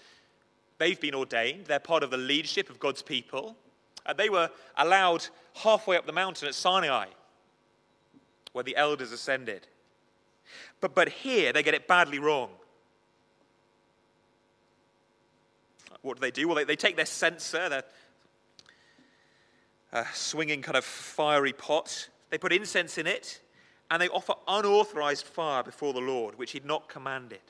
They've 0.78 1.00
been 1.00 1.16
ordained. 1.16 1.66
They're 1.66 1.80
part 1.80 2.04
of 2.04 2.12
the 2.12 2.18
leadership 2.18 2.70
of 2.70 2.80
God's 2.80 3.02
people. 3.02 3.58
And 4.06 4.18
they 4.18 4.30
were 4.30 4.50
allowed 4.78 5.28
halfway 5.56 5.98
up 5.98 6.06
the 6.06 6.14
mountain 6.14 6.48
at 6.48 6.56
Sinai, 6.56 7.08
where 8.54 8.64
the 8.64 8.78
elders 8.78 9.12
ascended. 9.12 9.68
But, 10.80 10.96
but 10.96 11.10
here 11.10 11.52
they 11.52 11.64
get 11.64 11.74
it 11.74 11.86
badly 11.86 12.20
wrong. 12.20 12.50
What 16.02 16.16
do 16.16 16.22
they 16.22 16.32
do? 16.32 16.48
Well, 16.48 16.56
they, 16.56 16.64
they 16.64 16.78
take 16.78 16.96
their 16.96 17.06
censer, 17.06 17.68
their 17.68 17.84
uh, 19.94 20.04
swinging 20.14 20.62
kind 20.62 20.78
of 20.78 20.86
fiery 20.86 21.54
pot, 21.54 22.10
they 22.30 22.38
put 22.38 22.54
incense 22.54 22.98
in 22.98 23.08
it, 23.08 23.42
and 23.92 24.02
they 24.02 24.10
offer 24.10 24.34
unauthorized 24.48 25.26
fire 25.26 25.64
before 25.64 25.94
the 25.94 26.00
Lord, 26.00 26.38
which 26.38 26.52
he'd 26.52 26.66
not 26.66 26.88
commanded. 26.88 27.42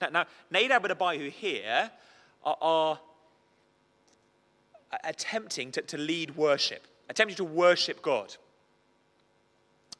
Now, 0.00 0.08
now 0.10 0.26
Nadab 0.50 0.84
and 0.84 0.92
Abihu 0.92 1.30
here 1.30 1.90
are, 2.44 2.56
are 2.60 3.00
attempting 5.04 5.72
to, 5.72 5.82
to 5.82 5.98
lead 5.98 6.36
worship, 6.36 6.86
attempting 7.08 7.36
to 7.36 7.44
worship 7.44 8.02
God. 8.02 8.36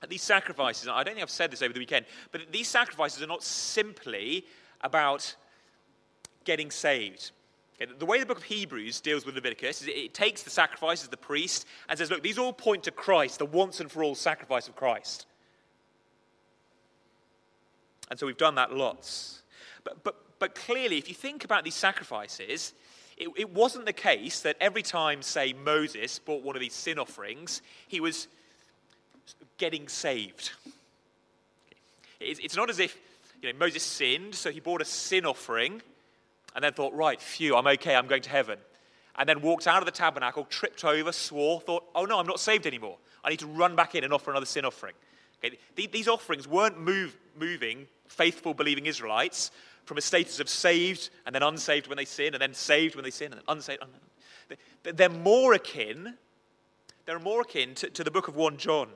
these 0.08 0.22
sacrifices, 0.22 0.88
I 0.88 1.02
don't 1.02 1.14
think 1.14 1.22
I've 1.22 1.30
said 1.30 1.50
this 1.50 1.62
over 1.62 1.72
the 1.72 1.80
weekend, 1.80 2.06
but 2.30 2.52
these 2.52 2.68
sacrifices 2.68 3.22
are 3.22 3.26
not 3.26 3.42
simply 3.42 4.44
about 4.82 5.34
getting 6.44 6.70
saved. 6.70 7.32
Okay, 7.80 7.92
the 7.98 8.06
way 8.06 8.18
the 8.18 8.26
book 8.26 8.38
of 8.38 8.44
Hebrews 8.44 9.00
deals 9.00 9.24
with 9.24 9.34
Leviticus 9.34 9.82
is 9.82 9.88
it, 9.88 10.14
takes 10.14 10.42
the 10.42 10.50
sacrifices 10.50 11.04
of 11.04 11.10
the 11.10 11.16
priest 11.16 11.66
and 11.88 11.98
says, 11.98 12.10
look, 12.10 12.22
these 12.22 12.38
all 12.38 12.52
point 12.52 12.84
to 12.84 12.90
Christ, 12.90 13.38
the 13.38 13.46
once 13.46 13.80
and 13.80 13.90
for 13.90 14.02
all 14.02 14.14
sacrifice 14.14 14.68
of 14.68 14.76
Christ. 14.76 15.26
And 18.10 18.18
so 18.18 18.26
we've 18.26 18.36
done 18.36 18.56
that 18.56 18.72
lots. 18.72 19.42
But, 19.84 20.02
but, 20.02 20.16
but 20.38 20.54
clearly, 20.54 20.98
if 20.98 21.08
you 21.08 21.14
think 21.14 21.44
about 21.44 21.62
these 21.62 21.74
sacrifices, 21.74 22.72
it, 23.16 23.28
it 23.36 23.50
wasn't 23.50 23.86
the 23.86 23.92
case 23.92 24.40
that 24.40 24.56
every 24.60 24.82
time, 24.82 25.22
say, 25.22 25.52
Moses 25.52 26.18
brought 26.18 26.42
one 26.42 26.56
of 26.56 26.60
these 26.60 26.74
sin 26.74 26.98
offerings, 26.98 27.62
he 27.86 28.00
was 28.00 28.28
getting 29.56 29.88
saved. 29.88 30.52
It's, 32.18 32.40
it's 32.40 32.56
not 32.56 32.70
as 32.70 32.80
if 32.80 32.96
you 33.42 33.52
know, 33.52 33.58
Moses 33.58 33.82
sinned, 33.82 34.34
so 34.34 34.50
he 34.50 34.58
brought 34.58 34.82
a 34.82 34.86
sin 34.86 35.24
offering 35.26 35.82
and 36.58 36.64
then 36.64 36.72
thought, 36.72 36.92
right, 36.92 37.22
phew, 37.22 37.54
I'm 37.54 37.68
okay, 37.68 37.94
I'm 37.94 38.08
going 38.08 38.22
to 38.22 38.30
heaven. 38.30 38.58
And 39.16 39.28
then 39.28 39.42
walked 39.42 39.68
out 39.68 39.78
of 39.78 39.84
the 39.86 39.92
tabernacle, 39.92 40.44
tripped 40.50 40.84
over, 40.84 41.12
swore, 41.12 41.60
thought, 41.60 41.84
oh 41.94 42.04
no, 42.04 42.18
I'm 42.18 42.26
not 42.26 42.40
saved 42.40 42.66
anymore. 42.66 42.96
I 43.22 43.30
need 43.30 43.38
to 43.38 43.46
run 43.46 43.76
back 43.76 43.94
in 43.94 44.02
and 44.02 44.12
offer 44.12 44.32
another 44.32 44.44
sin 44.44 44.64
offering. 44.64 44.94
Okay, 45.44 45.56
these 45.76 46.08
offerings 46.08 46.48
weren't 46.48 46.80
move, 46.80 47.16
moving 47.38 47.86
faithful, 48.08 48.54
believing 48.54 48.86
Israelites 48.86 49.52
from 49.84 49.98
a 49.98 50.00
status 50.00 50.40
of 50.40 50.48
saved 50.48 51.10
and 51.26 51.32
then 51.32 51.44
unsaved 51.44 51.86
when 51.86 51.96
they 51.96 52.04
sin, 52.04 52.34
and 52.34 52.42
then 52.42 52.54
saved 52.54 52.96
when 52.96 53.04
they 53.04 53.12
sin, 53.12 53.26
and 53.26 53.34
then 53.34 53.44
unsaved. 53.46 53.84
They're 54.82 55.08
more 55.08 55.52
akin, 55.52 56.14
they're 57.06 57.20
more 57.20 57.42
akin 57.42 57.76
to, 57.76 57.90
to 57.90 58.02
the 58.02 58.10
book 58.10 58.26
of 58.26 58.34
1 58.34 58.56
John, 58.56 58.88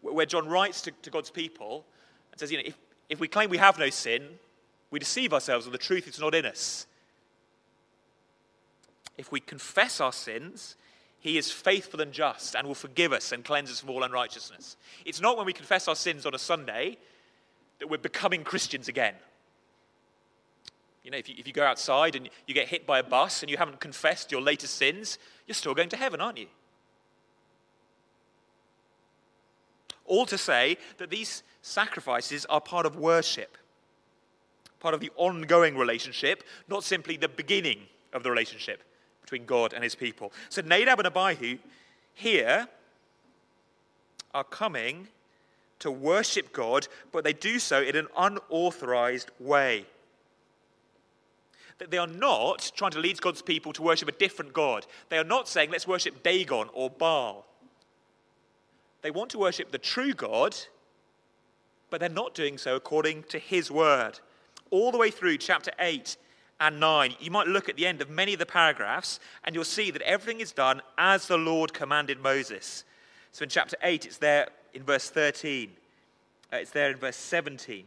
where 0.00 0.26
John 0.26 0.48
writes 0.48 0.82
to, 0.82 0.90
to 0.90 1.10
God's 1.10 1.30
people 1.30 1.86
and 2.32 2.40
says, 2.40 2.50
you 2.50 2.58
know, 2.58 2.64
if, 2.66 2.76
if 3.08 3.20
we 3.20 3.28
claim 3.28 3.50
we 3.50 3.58
have 3.58 3.78
no 3.78 3.88
sin, 3.88 4.26
we 4.92 5.00
deceive 5.00 5.32
ourselves 5.32 5.64
and 5.64 5.74
the 5.74 5.78
truth 5.78 6.06
is 6.06 6.20
not 6.20 6.34
in 6.34 6.46
us. 6.46 6.86
If 9.18 9.32
we 9.32 9.40
confess 9.40 10.00
our 10.00 10.12
sins, 10.12 10.76
he 11.18 11.38
is 11.38 11.50
faithful 11.50 12.00
and 12.00 12.12
just 12.12 12.54
and 12.54 12.66
will 12.66 12.74
forgive 12.74 13.12
us 13.12 13.32
and 13.32 13.44
cleanse 13.44 13.70
us 13.70 13.80
from 13.80 13.90
all 13.90 14.02
unrighteousness. 14.02 14.76
It's 15.04 15.20
not 15.20 15.36
when 15.36 15.46
we 15.46 15.52
confess 15.52 15.88
our 15.88 15.96
sins 15.96 16.26
on 16.26 16.34
a 16.34 16.38
Sunday 16.38 16.98
that 17.78 17.88
we're 17.88 17.98
becoming 17.98 18.44
Christians 18.44 18.86
again. 18.86 19.14
You 21.02 21.10
know, 21.10 21.18
if 21.18 21.28
you, 21.28 21.34
if 21.38 21.46
you 21.46 21.52
go 21.52 21.64
outside 21.64 22.14
and 22.14 22.28
you 22.46 22.54
get 22.54 22.68
hit 22.68 22.86
by 22.86 22.98
a 22.98 23.02
bus 23.02 23.42
and 23.42 23.50
you 23.50 23.56
haven't 23.56 23.80
confessed 23.80 24.30
your 24.30 24.40
latest 24.40 24.76
sins, 24.76 25.18
you're 25.46 25.54
still 25.54 25.74
going 25.74 25.88
to 25.88 25.96
heaven, 25.96 26.20
aren't 26.20 26.38
you? 26.38 26.46
All 30.04 30.26
to 30.26 30.36
say 30.36 30.76
that 30.98 31.10
these 31.10 31.42
sacrifices 31.62 32.44
are 32.46 32.60
part 32.60 32.84
of 32.84 32.96
worship, 32.96 33.56
part 34.82 34.94
of 34.94 35.00
the 35.00 35.12
ongoing 35.14 35.78
relationship, 35.78 36.42
not 36.68 36.82
simply 36.82 37.16
the 37.16 37.28
beginning 37.28 37.78
of 38.12 38.24
the 38.24 38.30
relationship 38.30 38.82
between 39.20 39.46
God 39.46 39.72
and 39.72 39.84
his 39.84 39.94
people. 39.94 40.32
So 40.48 40.60
Nadab 40.60 40.98
and 40.98 41.06
Abihu 41.06 41.58
here 42.12 42.66
are 44.34 44.44
coming 44.44 45.06
to 45.78 45.90
worship 45.90 46.52
God, 46.52 46.88
but 47.12 47.22
they 47.22 47.32
do 47.32 47.60
so 47.60 47.80
in 47.80 47.94
an 47.94 48.08
unauthorized 48.16 49.30
way. 49.38 49.86
That 51.78 51.92
they 51.92 51.98
are 51.98 52.06
not 52.08 52.72
trying 52.74 52.90
to 52.90 52.98
lead 52.98 53.20
God's 53.20 53.42
people 53.42 53.72
to 53.74 53.82
worship 53.82 54.08
a 54.08 54.12
different 54.12 54.52
God. 54.52 54.86
They 55.10 55.18
are 55.18 55.24
not 55.24 55.48
saying, 55.48 55.70
let's 55.70 55.86
worship 55.86 56.24
Dagon 56.24 56.68
or 56.72 56.90
Baal. 56.90 57.46
They 59.02 59.12
want 59.12 59.30
to 59.30 59.38
worship 59.38 59.70
the 59.70 59.78
true 59.78 60.12
God, 60.12 60.56
but 61.88 62.00
they're 62.00 62.08
not 62.08 62.34
doing 62.34 62.58
so 62.58 62.74
according 62.74 63.24
to 63.24 63.38
his 63.38 63.70
word. 63.70 64.18
All 64.72 64.90
the 64.90 64.96
way 64.96 65.10
through 65.10 65.36
chapter 65.36 65.70
8 65.78 66.16
and 66.58 66.80
9, 66.80 67.14
you 67.20 67.30
might 67.30 67.46
look 67.46 67.68
at 67.68 67.76
the 67.76 67.86
end 67.86 68.00
of 68.00 68.08
many 68.08 68.32
of 68.32 68.38
the 68.38 68.46
paragraphs 68.46 69.20
and 69.44 69.54
you'll 69.54 69.64
see 69.64 69.90
that 69.90 70.00
everything 70.02 70.40
is 70.40 70.50
done 70.50 70.80
as 70.96 71.28
the 71.28 71.36
Lord 71.36 71.74
commanded 71.74 72.20
Moses. 72.20 72.84
So 73.32 73.42
in 73.42 73.50
chapter 73.50 73.76
8, 73.82 74.06
it's 74.06 74.16
there 74.16 74.48
in 74.72 74.82
verse 74.82 75.10
13, 75.10 75.70
uh, 76.50 76.56
it's 76.56 76.70
there 76.70 76.90
in 76.90 76.96
verse 76.96 77.16
17. 77.16 77.84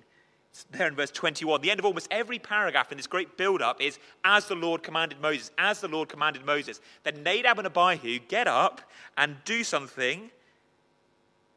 It's 0.52 0.66
there 0.72 0.88
in 0.88 0.96
verse 0.96 1.12
21. 1.12 1.62
The 1.62 1.72
end 1.72 1.80
of 1.80 1.86
almost 1.86 2.08
every 2.12 2.38
paragraph 2.38 2.92
in 2.92 2.98
this 2.98 3.08
great 3.08 3.36
build 3.36 3.64
up 3.64 3.82
is 3.82 3.98
as 4.24 4.46
the 4.48 4.56
Lord 4.56 4.84
commanded 4.84 5.20
Moses, 5.20 5.52
as 5.58 5.82
the 5.82 5.88
Lord 5.88 6.08
commanded 6.08 6.46
Moses. 6.46 6.82
Then 7.04 7.24
Nadab 7.24 7.58
and 7.58 7.68
Abihu 7.68 8.20
get 8.20 8.48
up 8.48 8.82
and 9.18 9.38
do 9.44 9.64
something 9.64 10.30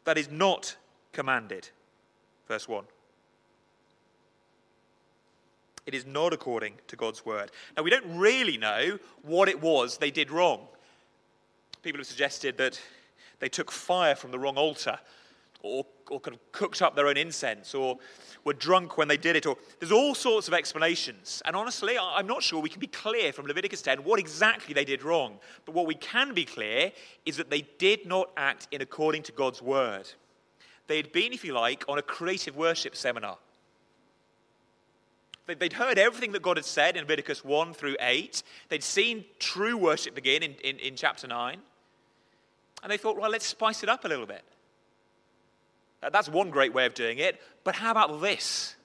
that 0.04 0.16
is 0.16 0.30
not 0.30 0.74
commanded. 1.12 1.68
Verse 2.48 2.66
1. 2.66 2.84
It 5.88 5.94
is 5.94 6.04
not 6.04 6.34
according 6.34 6.74
to 6.88 6.96
God's 6.96 7.24
word. 7.24 7.50
Now, 7.74 7.82
we 7.82 7.88
don't 7.88 8.18
really 8.18 8.58
know 8.58 8.98
what 9.22 9.48
it 9.48 9.62
was 9.62 9.96
they 9.96 10.10
did 10.10 10.30
wrong. 10.30 10.68
People 11.82 12.00
have 12.00 12.06
suggested 12.06 12.58
that 12.58 12.78
they 13.38 13.48
took 13.48 13.72
fire 13.72 14.14
from 14.14 14.30
the 14.30 14.38
wrong 14.38 14.58
altar, 14.58 14.98
or, 15.62 15.86
or 16.10 16.20
kind 16.20 16.34
of 16.34 16.52
cooked 16.52 16.82
up 16.82 16.94
their 16.94 17.06
own 17.06 17.16
incense, 17.16 17.74
or 17.74 17.96
were 18.44 18.52
drunk 18.52 18.98
when 18.98 19.08
they 19.08 19.16
did 19.16 19.34
it, 19.34 19.46
or 19.46 19.56
there's 19.80 19.90
all 19.90 20.14
sorts 20.14 20.46
of 20.46 20.52
explanations. 20.52 21.40
And 21.46 21.56
honestly, 21.56 21.96
I'm 21.98 22.26
not 22.26 22.42
sure 22.42 22.60
we 22.60 22.68
can 22.68 22.80
be 22.80 22.86
clear 22.86 23.32
from 23.32 23.46
Leviticus 23.46 23.80
10 23.80 24.04
what 24.04 24.20
exactly 24.20 24.74
they 24.74 24.84
did 24.84 25.02
wrong. 25.02 25.38
But 25.64 25.74
what 25.74 25.86
we 25.86 25.94
can 25.94 26.34
be 26.34 26.44
clear 26.44 26.92
is 27.24 27.38
that 27.38 27.48
they 27.48 27.62
did 27.78 28.04
not 28.04 28.28
act 28.36 28.68
in 28.72 28.82
according 28.82 29.22
to 29.22 29.32
God's 29.32 29.62
word. 29.62 30.06
They 30.86 30.98
had 30.98 31.12
been, 31.12 31.32
if 31.32 31.46
you 31.46 31.54
like, 31.54 31.86
on 31.88 31.96
a 31.96 32.02
creative 32.02 32.58
worship 32.58 32.94
seminar. 32.94 33.38
They'd 35.56 35.72
heard 35.72 35.98
everything 35.98 36.32
that 36.32 36.42
God 36.42 36.58
had 36.58 36.66
said 36.66 36.96
in 36.96 37.04
Leviticus 37.04 37.42
1 37.42 37.72
through 37.72 37.96
8. 38.00 38.42
They'd 38.68 38.84
seen 38.84 39.24
true 39.38 39.78
worship 39.78 40.14
begin 40.14 40.42
in, 40.42 40.54
in, 40.62 40.78
in, 40.78 40.94
chapter 40.94 41.26
9. 41.26 41.58
And 42.82 42.92
they 42.92 42.98
thought, 42.98 43.18
well, 43.18 43.30
let's 43.30 43.46
spice 43.46 43.82
it 43.82 43.88
up 43.88 44.04
a 44.04 44.08
little 44.08 44.26
bit. 44.26 44.42
That's 46.00 46.28
one 46.28 46.50
great 46.50 46.74
way 46.74 46.84
of 46.84 46.92
doing 46.94 47.18
it. 47.18 47.40
But 47.64 47.76
how 47.76 47.90
about 47.90 48.20
this? 48.20 48.76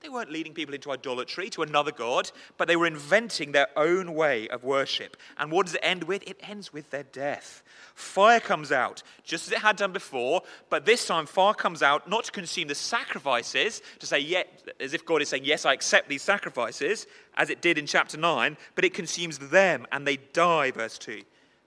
They 0.00 0.08
weren't 0.08 0.32
leading 0.32 0.54
people 0.54 0.74
into 0.74 0.90
idolatry, 0.90 1.50
to 1.50 1.62
another 1.62 1.92
God, 1.92 2.30
but 2.56 2.68
they 2.68 2.76
were 2.76 2.86
inventing 2.86 3.52
their 3.52 3.68
own 3.76 4.14
way 4.14 4.48
of 4.48 4.64
worship. 4.64 5.16
And 5.38 5.52
what 5.52 5.66
does 5.66 5.74
it 5.74 5.82
end 5.82 6.04
with? 6.04 6.22
It 6.26 6.40
ends 6.42 6.72
with 6.72 6.88
their 6.88 7.02
death. 7.02 7.62
Fire 7.94 8.40
comes 8.40 8.72
out, 8.72 9.02
just 9.24 9.46
as 9.46 9.52
it 9.52 9.58
had 9.58 9.76
done 9.76 9.92
before, 9.92 10.40
but 10.70 10.86
this 10.86 11.06
time 11.06 11.26
fire 11.26 11.52
comes 11.52 11.82
out 11.82 12.08
not 12.08 12.24
to 12.24 12.32
consume 12.32 12.68
the 12.68 12.74
sacrifices, 12.74 13.82
to 13.98 14.06
say, 14.06 14.18
yeah, 14.18 14.44
as 14.80 14.94
if 14.94 15.04
God 15.04 15.20
is 15.20 15.28
saying, 15.28 15.44
Yes, 15.44 15.66
I 15.66 15.74
accept 15.74 16.08
these 16.08 16.22
sacrifices, 16.22 17.06
as 17.36 17.50
it 17.50 17.60
did 17.60 17.76
in 17.76 17.86
chapter 17.86 18.16
9, 18.16 18.56
but 18.74 18.86
it 18.86 18.94
consumes 18.94 19.38
them, 19.38 19.86
and 19.92 20.06
they 20.06 20.16
die, 20.16 20.70
verse 20.70 20.96
2, 20.96 21.22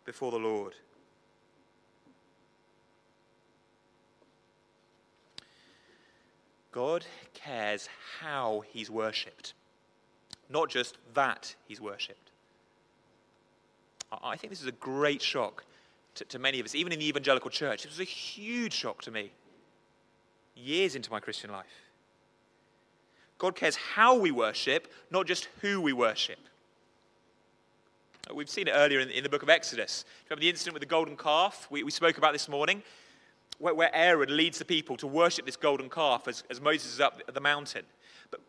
before 0.05 0.31
the 0.31 0.39
Lord. 0.39 0.73
God 6.73 7.05
cares 7.35 7.87
how 8.19 8.63
he's 8.67 8.89
worshipped, 8.89 9.53
not 10.49 10.69
just 10.69 10.97
that 11.13 11.55
he's 11.67 11.79
worshipped. 11.79 12.31
I 14.23 14.35
think 14.35 14.51
this 14.51 14.61
is 14.61 14.67
a 14.67 14.73
great 14.73 15.21
shock 15.21 15.63
to, 16.15 16.25
to, 16.25 16.39
many 16.39 16.59
of 16.59 16.65
us, 16.65 16.75
even 16.75 16.91
in 16.91 16.99
the 16.99 17.07
evangelical 17.07 17.49
church. 17.49 17.85
It 17.85 17.89
was 17.89 17.99
a 17.99 18.03
huge 18.03 18.73
shock 18.73 19.01
to 19.03 19.11
me 19.11 19.31
years 20.55 20.95
into 20.95 21.09
my 21.09 21.19
Christian 21.19 21.51
life. 21.51 21.65
God 23.37 23.55
cares 23.55 23.75
how 23.75 24.15
we 24.15 24.31
worship, 24.31 24.91
not 25.09 25.25
just 25.25 25.47
who 25.61 25.81
we 25.81 25.93
worship. 25.93 26.39
Uh, 28.29 28.35
we've 28.35 28.49
seen 28.49 28.67
it 28.67 28.71
earlier 28.71 28.99
in, 28.99 29.09
in 29.09 29.23
the 29.23 29.29
book 29.29 29.43
of 29.43 29.49
Exodus. 29.49 30.05
Remember 30.29 30.41
the 30.41 30.49
incident 30.49 30.73
with 30.73 30.81
the 30.81 30.87
golden 30.87 31.17
calf 31.17 31.67
we, 31.69 31.83
we 31.83 31.91
spoke 31.91 32.17
about 32.17 32.33
this 32.33 32.47
morning? 32.47 32.83
Where, 33.59 33.73
where 33.73 33.93
Aaron 33.93 34.35
leads 34.35 34.59
the 34.59 34.65
people 34.65 34.97
to 34.97 35.07
worship 35.07 35.45
this 35.45 35.55
golden 35.55 35.89
calf 35.89 36.27
as, 36.27 36.43
as 36.49 36.61
Moses 36.61 36.93
is 36.93 36.99
up 36.99 37.21
the 37.31 37.41
mountain. 37.41 37.85
But, 38.31 38.41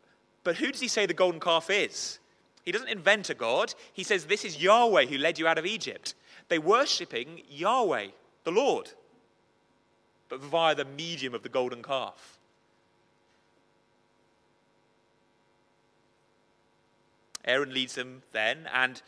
but 0.43 0.57
who 0.57 0.71
does 0.71 0.81
he 0.81 0.89
say 0.89 1.07
the 1.07 1.15
golden 1.15 1.41
calf 1.41 1.71
is? 1.71 2.19
He 2.65 2.73
doesn't 2.73 2.89
invent 2.89 3.31
a 3.31 3.35
God. 3.35 3.75
He 3.93 4.03
says, 4.03 4.25
This 4.25 4.45
is 4.45 4.63
Yahweh 4.63 5.07
who 5.07 5.19
led 5.19 5.39
you 5.39 5.47
out 5.47 5.59
of 5.59 5.67
Egypt. 5.67 6.15
They're 6.49 6.61
worshipping 6.61 7.43
Yahweh, 7.49 8.09
the 8.45 8.51
Lord, 8.51 8.91
but 10.29 10.41
via 10.41 10.75
the 10.75 10.85
medium 10.85 11.35
of 11.35 11.43
the 11.43 11.49
golden 11.49 11.83
calf. 11.83 12.39
Aaron 17.45 17.75
leads 17.75 17.95
them 17.95 18.23
then, 18.33 18.69
and 18.73 19.03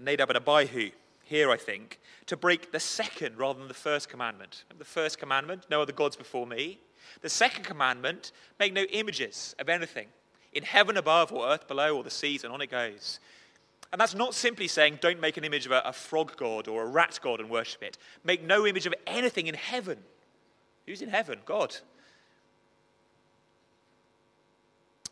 Nadab 0.00 0.30
and 0.30 0.36
Abihu 0.36 0.90
here, 1.26 1.50
I 1.50 1.56
think, 1.56 1.98
to 2.26 2.36
break 2.36 2.70
the 2.70 2.80
second 2.80 3.36
rather 3.36 3.58
than 3.58 3.68
the 3.68 3.74
first 3.74 4.08
commandment. 4.08 4.62
The 4.78 4.84
first 4.84 5.18
commandment, 5.18 5.66
no 5.68 5.82
other 5.82 5.92
gods 5.92 6.14
before 6.14 6.46
me. 6.46 6.78
The 7.20 7.28
second 7.28 7.64
commandment, 7.64 8.30
make 8.60 8.72
no 8.72 8.84
images 8.84 9.54
of 9.58 9.68
anything 9.68 10.06
in 10.52 10.62
heaven 10.62 10.96
above 10.96 11.32
or 11.32 11.48
earth 11.48 11.66
below 11.66 11.96
or 11.96 12.04
the 12.04 12.10
seas, 12.10 12.44
and 12.44 12.52
on 12.52 12.60
it 12.60 12.70
goes. 12.70 13.18
And 13.92 14.00
that's 14.00 14.14
not 14.14 14.34
simply 14.34 14.68
saying 14.68 14.98
don't 15.00 15.20
make 15.20 15.36
an 15.36 15.44
image 15.44 15.66
of 15.66 15.72
a, 15.72 15.82
a 15.84 15.92
frog 15.92 16.36
god 16.36 16.68
or 16.68 16.84
a 16.84 16.86
rat 16.86 17.18
god 17.20 17.40
and 17.40 17.50
worship 17.50 17.82
it. 17.82 17.98
Make 18.24 18.44
no 18.44 18.64
image 18.64 18.86
of 18.86 18.94
anything 19.06 19.48
in 19.48 19.54
heaven. 19.54 19.98
Who's 20.86 21.02
in 21.02 21.08
heaven? 21.08 21.40
God. 21.44 21.76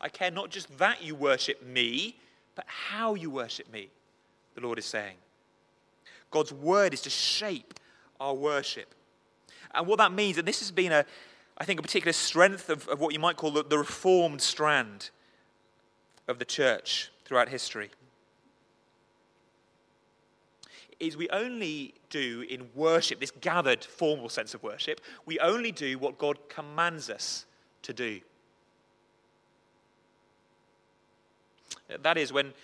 I 0.01 0.09
care 0.09 0.31
not 0.31 0.51
just 0.51 0.79
that 0.79 1.03
you 1.03 1.15
worship 1.17 1.65
me, 1.65 2.17
but 2.55 2.67
how 2.69 3.15
you 3.15 3.31
worship 3.31 3.73
me, 3.73 3.89
the 4.55 4.61
Lord 4.61 4.79
is 4.79 4.85
saying. 4.85 5.17
God's 6.35 6.53
word 6.53 6.93
is 6.93 7.01
to 7.03 7.11
shape 7.11 7.79
our 8.19 8.35
worship. 8.35 8.93
And 9.73 9.87
what 9.87 9.99
that 9.99 10.11
means, 10.11 10.37
and 10.37 10.47
this 10.49 10.59
has 10.59 10.73
been, 10.73 10.91
a, 10.91 11.05
I 11.57 11.65
think, 11.65 11.79
a 11.79 11.83
particular 11.83 12.13
strength 12.13 12.69
of, 12.71 12.89
of 12.89 12.99
what 12.99 13.13
you 13.13 13.21
might 13.21 13.37
call 13.37 13.53
the, 13.53 13.63
the 13.63 13.79
reformed 13.79 14.43
strand 14.43 15.11
of 16.27 16.41
the 16.41 16.45
church 16.45 17.13
throughout 17.25 17.49
history, 17.49 17.91
is 20.99 21.17
we 21.17 21.29
only 21.29 21.95
do 22.11 22.45
in 22.51 22.69
worship, 22.75 23.21
this 23.21 23.31
gathered 23.41 23.85
formal 23.85 24.29
sense 24.29 24.55
of 24.55 24.63
worship, 24.65 25.01
we 25.27 25.39
only 25.39 25.71
do 25.71 25.99
what 25.99 26.19
God 26.19 26.49
commands 26.49 27.09
us 27.09 27.47
to 27.83 27.93
do. 27.93 28.21
That 32.03 32.19
is, 32.19 32.33
when 32.33 32.55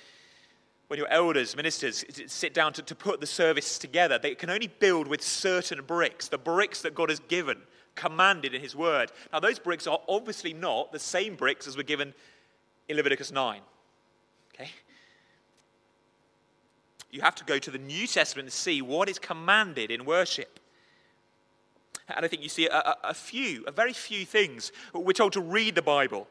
when 0.90 0.98
your 0.98 1.08
elders, 1.08 1.54
ministers 1.54 2.04
sit 2.26 2.52
down 2.52 2.72
to, 2.72 2.82
to 2.82 2.96
put 2.96 3.20
the 3.20 3.26
service 3.26 3.78
together, 3.78 4.18
they 4.18 4.34
can 4.34 4.50
only 4.50 4.66
build 4.66 5.06
with 5.06 5.22
certain 5.22 5.84
bricks, 5.84 6.26
the 6.26 6.36
bricks 6.36 6.82
that 6.82 6.96
God 6.96 7.10
has 7.10 7.20
given, 7.20 7.58
commanded 7.94 8.54
in 8.54 8.60
His 8.60 8.74
Word. 8.74 9.12
Now, 9.32 9.38
those 9.38 9.60
bricks 9.60 9.86
are 9.86 10.00
obviously 10.08 10.52
not 10.52 10.90
the 10.90 10.98
same 10.98 11.36
bricks 11.36 11.68
as 11.68 11.76
were 11.76 11.84
given 11.84 12.12
in 12.88 12.96
Leviticus 12.96 13.30
9. 13.30 13.60
Okay? 14.52 14.70
you 17.12 17.20
have 17.20 17.36
to 17.36 17.44
go 17.44 17.60
to 17.60 17.70
the 17.70 17.78
New 17.78 18.08
Testament 18.08 18.46
and 18.46 18.52
see 18.52 18.82
what 18.82 19.08
is 19.08 19.20
commanded 19.20 19.92
in 19.92 20.04
worship. 20.04 20.58
And 22.08 22.24
I 22.24 22.28
think 22.28 22.42
you 22.42 22.48
see 22.48 22.66
a, 22.66 22.74
a, 22.74 22.96
a 23.04 23.14
few, 23.14 23.62
a 23.68 23.70
very 23.70 23.92
few 23.92 24.26
things. 24.26 24.72
We're 24.92 25.12
told 25.12 25.34
to 25.34 25.40
read 25.40 25.76
the 25.76 25.82
Bible. 25.82 26.26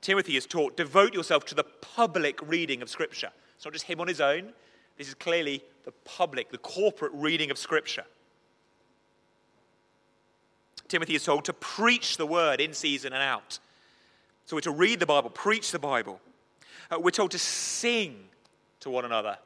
Timothy 0.00 0.36
is 0.36 0.46
taught, 0.46 0.76
devote 0.76 1.12
yourself 1.12 1.44
to 1.46 1.56
the 1.56 1.64
public 1.64 2.38
reading 2.48 2.82
of 2.82 2.88
Scripture. 2.88 3.30
It's 3.60 3.66
not 3.66 3.74
just 3.74 3.84
him 3.84 4.00
on 4.00 4.08
his 4.08 4.22
own. 4.22 4.54
This 4.96 5.06
is 5.06 5.12
clearly 5.12 5.62
the 5.84 5.92
public, 6.06 6.50
the 6.50 6.56
corporate 6.56 7.12
reading 7.14 7.50
of 7.50 7.58
Scripture. 7.58 8.06
Timothy 10.88 11.14
is 11.14 11.24
told 11.24 11.44
to 11.44 11.52
preach 11.52 12.16
the 12.16 12.24
word 12.24 12.62
in 12.62 12.72
season 12.72 13.12
and 13.12 13.22
out. 13.22 13.58
So 14.46 14.56
we're 14.56 14.62
to 14.62 14.70
read 14.70 14.98
the 14.98 15.04
Bible, 15.04 15.28
preach 15.28 15.72
the 15.72 15.78
Bible. 15.78 16.22
Uh, 16.90 17.00
we're 17.00 17.10
told 17.10 17.32
to 17.32 17.38
sing 17.38 18.16
to 18.80 18.88
one 18.88 19.04
another. 19.04 19.36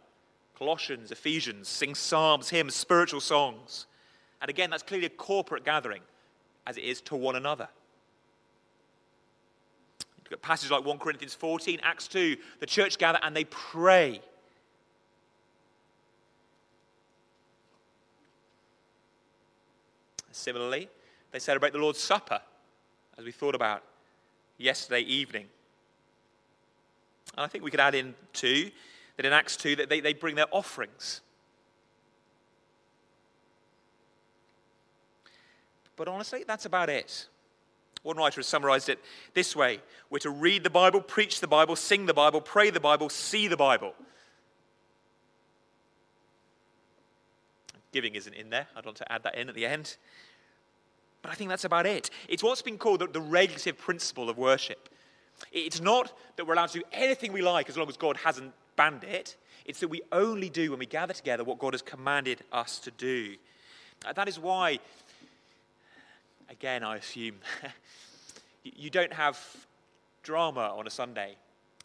Colossians, 0.57 1.11
Ephesians, 1.11 1.66
sing 1.66 1.96
psalms, 1.96 2.50
hymns, 2.50 2.77
spiritual 2.77 3.20
songs. 3.20 3.87
And 4.40 4.48
again, 4.48 4.70
that's 4.70 4.85
clearly 4.85 5.07
a 5.07 5.11
corporate 5.11 5.64
gathering, 5.64 6.03
as 6.68 6.77
it 6.77 6.85
is 6.85 7.00
to 7.00 7.16
one 7.16 7.35
another. 7.35 7.68
Passages 10.42 10.70
like 10.70 10.85
1 10.85 10.99
Corinthians 10.99 11.35
14, 11.35 11.81
Acts 11.83 12.09
2, 12.09 12.37
the 12.61 12.66
church 12.66 12.99
gather 12.99 13.18
and 13.23 13.37
they 13.37 13.44
pray. 13.44 14.20
Similarly, 20.33 20.88
they 21.31 21.38
celebrate 21.38 21.73
the 21.73 21.79
Lord's 21.79 22.01
Supper, 22.01 22.40
as 23.16 23.25
we 23.25 23.33
thought 23.33 23.55
about 23.55 23.83
yesterday 24.59 25.01
evening. 25.01 25.47
And 27.37 27.44
I 27.44 27.47
think 27.49 27.64
we 27.64 27.70
could 27.70 27.81
add 27.81 27.94
in 27.94 28.14
too 28.33 28.70
that 29.16 29.27
in 29.27 29.33
Acts 29.33 29.57
2 29.57 29.77
that 29.77 29.88
they, 29.88 30.01
they 30.01 30.12
bring 30.12 30.35
their 30.35 30.47
offerings. 30.51 31.20
But 35.97 36.09
honestly, 36.09 36.44
that's 36.47 36.66
about 36.66 36.88
it. 36.88 37.29
One 38.05 38.19
writer 38.19 38.37
has 38.37 38.47
summarized 38.47 38.88
it 38.88 39.01
this 39.33 39.57
way 39.57 39.81
We're 40.11 40.19
to 40.21 40.31
read 40.31 40.62
the 40.62 40.71
Bible, 40.71 41.01
preach 41.01 41.40
the 41.40 41.49
Bible, 41.49 41.75
sing 41.75 42.07
the 42.07 42.14
Bible, 42.14 42.40
pray 42.40 42.71
the 42.71 42.79
Bible, 42.79 43.09
see 43.09 43.49
the 43.49 43.57
Bible. 43.57 43.95
Giving 47.93 48.14
isn't 48.14 48.35
in 48.35 48.51
there. 48.51 48.67
I'd 48.77 48.85
want 48.85 48.99
to 48.99 49.12
add 49.12 49.23
that 49.25 49.37
in 49.37 49.49
at 49.49 49.55
the 49.55 49.67
end. 49.67 49.97
But 51.23 51.33
I 51.33 51.35
think 51.35 51.49
that's 51.49 51.64
about 51.64 51.87
it. 51.87 52.11
It's 52.29 52.43
what's 52.43 52.61
been 52.61 52.77
called 52.77 53.01
the, 53.01 53.07
the 53.07 53.21
regulative 53.21 53.79
principle 53.79 54.29
of 54.29 54.37
worship. 54.37 54.88
It's 55.53 55.81
not 55.81 56.12
that 56.37 56.47
we're 56.47 56.55
allowed 56.55 56.71
to 56.71 56.81
do 56.81 56.85
anything 56.93 57.33
we 57.33 57.40
like 57.40 57.69
as 57.69 57.77
long 57.77 57.88
as 57.88 57.97
God 57.97 58.19
hasn't 58.19 58.53
banned 58.77 59.05
it. 59.05 59.37
It's 59.64 59.81
that 59.81 59.88
we 59.88 60.03
only 60.12 60.51
do 60.51 60.71
when 60.71 60.79
we 60.79 60.87
gather 60.87 61.14
together 61.14 61.43
what 61.43 61.59
God 61.59 61.73
has 61.73 61.81
commanded 61.81 62.43
us 62.53 62.79
to 62.81 62.90
do. 62.90 63.37
That 64.14 64.29
is 64.29 64.38
why 64.38 64.81
again, 66.55 66.85
I 66.85 66.99
assume, 66.99 67.35
you 68.62 68.88
don't 68.88 69.12
have 69.12 69.38
drama 70.23 70.73
on 70.79 70.87
a 70.87 70.90
Sunday. 70.90 71.35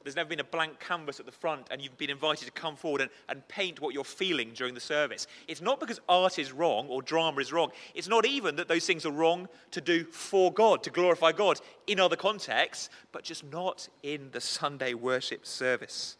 There's 0.03 0.15
never 0.15 0.29
been 0.29 0.39
a 0.39 0.45
blank 0.45 0.79
canvas 0.79 1.19
at 1.19 1.25
the 1.25 1.32
front, 1.32 1.67
and 1.71 1.82
you've 1.82 1.97
been 1.97 2.12
invited 2.12 2.45
to 2.45 2.51
come 2.51 2.75
forward 2.75 3.01
and, 3.01 3.10
and 3.27 3.45
paint 3.47 3.82
what 3.82 3.95
you're 3.95 4.03
feeling 4.03 4.51
during 4.53 4.75
the 4.75 4.79
service. 4.79 5.25
It's 5.47 5.60
not 5.60 5.79
because 5.79 5.99
art 6.08 6.38
is 6.38 6.51
wrong 6.51 6.88
or 6.88 7.01
drama 7.01 7.41
is 7.41 7.51
wrong. 7.51 7.71
It's 7.95 8.08
not 8.08 8.27
even 8.27 8.58
that 8.58 8.67
those 8.67 8.86
things 8.86 9.08
are 9.08 9.12
wrong 9.12 9.49
to 9.71 9.82
do 9.82 10.03
for 10.05 10.53
God, 10.53 10.84
to 10.84 10.91
glorify 10.91 11.32
God 11.32 11.60
in 11.88 11.99
other 11.99 12.15
contexts, 12.15 12.91
but 13.12 13.23
just 13.23 13.43
not 13.51 13.89
in 14.03 14.29
the 14.32 14.39
Sunday 14.39 14.93
worship 14.93 15.47
service. 15.47 16.15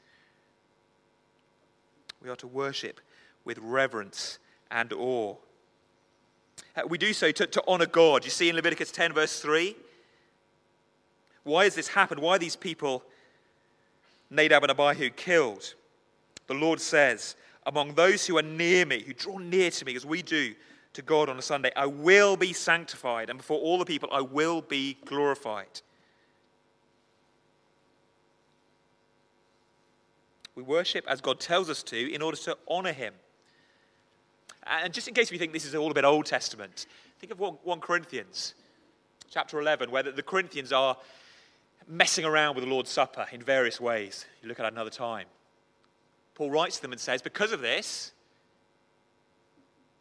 We 2.22 2.30
are 2.30 2.36
to 2.38 2.48
worship 2.48 3.00
with 3.46 3.60
reverence 3.60 4.40
and 4.72 4.92
awe. 4.92 5.36
Uh, 6.76 6.82
we 6.88 6.98
do 6.98 7.14
so 7.14 7.32
to, 7.32 7.48
to 7.48 7.64
honor 7.68 7.86
God. 7.86 8.24
You 8.26 8.32
see 8.32 8.50
in 8.50 8.56
Leviticus 8.56 8.92
10, 8.92 9.14
verse 9.14 9.40
3. 9.42 9.76
Why 11.44 11.64
has 11.64 11.76
this 11.76 11.88
happened? 11.88 12.22
Why 12.22 12.38
these 12.38 12.56
people, 12.56 13.04
Nadab 14.30 14.64
and 14.64 14.72
Abihu, 14.72 15.10
killed? 15.10 15.74
The 16.48 16.54
Lord 16.54 16.80
says, 16.80 17.36
Among 17.66 17.94
those 17.94 18.26
who 18.26 18.38
are 18.38 18.44
near 18.44 18.86
me, 18.86 19.02
who 19.02 19.14
draw 19.14 19.38
near 19.38 19.72
to 19.72 19.86
me, 19.86 19.96
as 19.96 20.06
we 20.06 20.22
do 20.22 20.54
to 20.94 21.02
God 21.02 21.30
on 21.30 21.38
a 21.38 21.42
Sunday, 21.42 21.72
I 21.76 21.86
will 21.86 22.36
be 22.36 22.54
sanctified, 22.54 23.30
and 23.30 23.38
before 23.38 23.60
all 23.60 23.78
the 23.78 23.86
people, 23.86 24.10
I 24.12 24.22
will 24.22 24.62
be 24.62 24.98
glorified. 25.06 25.82
We 30.56 30.64
worship 30.64 31.06
as 31.08 31.22
God 31.22 31.40
tells 31.40 31.70
us 31.70 31.84
to 31.84 32.14
in 32.14 32.22
order 32.22 32.38
to 32.38 32.58
honor 32.68 32.92
Him. 32.92 33.14
And 34.66 34.94
just 34.94 35.08
in 35.08 35.14
case 35.14 35.32
we 35.32 35.38
think 35.38 35.54
this 35.54 35.66
is 35.66 35.76
all 35.76 35.90
a 35.90 35.94
bit 35.94 36.06
Old 36.06 36.26
Testament, 36.26 36.86
think 37.20 37.32
of 37.32 37.40
1 37.40 37.80
Corinthians 37.80 38.54
chapter 39.30 39.60
11, 39.60 39.92
where 39.92 40.04
the 40.04 40.24
Corinthians 40.24 40.72
are 40.72 40.98
messing 41.88 42.26
around 42.26 42.56
with 42.56 42.64
the 42.64 42.70
Lord's 42.70 42.90
Supper 42.90 43.28
in 43.32 43.42
various 43.42 43.80
ways. 43.80 44.26
You 44.42 44.50
look 44.50 44.60
at 44.60 44.72
another 44.72 44.90
time. 44.90 45.28
Paul 46.36 46.52
writes 46.52 46.78
to 46.78 46.82
them 46.84 46.92
and 46.92 47.02
says, 47.02 47.22
Because 47.22 47.52
of 47.52 47.62
this, 47.62 48.12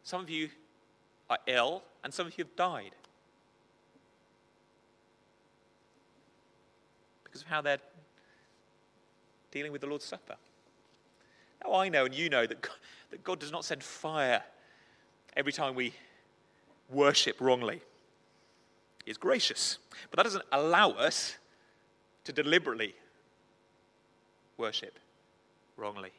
some 0.03 0.21
of 0.21 0.29
you 0.29 0.49
are 1.29 1.37
ill 1.47 1.83
and 2.03 2.13
some 2.13 2.27
of 2.27 2.37
you 2.37 2.43
have 2.43 2.55
died. 2.55 2.91
Because 7.23 7.41
of 7.41 7.47
how 7.47 7.61
they're 7.61 7.79
dealing 9.51 9.71
with 9.71 9.81
the 9.81 9.87
Lord's 9.87 10.05
Supper. 10.05 10.35
Now, 11.63 11.75
I 11.75 11.89
know 11.89 12.05
and 12.05 12.15
you 12.15 12.29
know 12.29 12.45
that 12.45 12.61
God, 12.61 12.71
that 13.11 13.23
God 13.23 13.39
does 13.39 13.51
not 13.51 13.65
send 13.65 13.83
fire 13.83 14.43
every 15.35 15.51
time 15.51 15.75
we 15.75 15.93
worship 16.89 17.39
wrongly. 17.39 17.81
Is 19.05 19.17
gracious. 19.17 19.79
But 20.11 20.17
that 20.17 20.23
doesn't 20.23 20.45
allow 20.51 20.91
us 20.91 21.35
to 22.25 22.33
deliberately 22.33 22.93
worship 24.57 24.99
wrongly. 25.77 26.11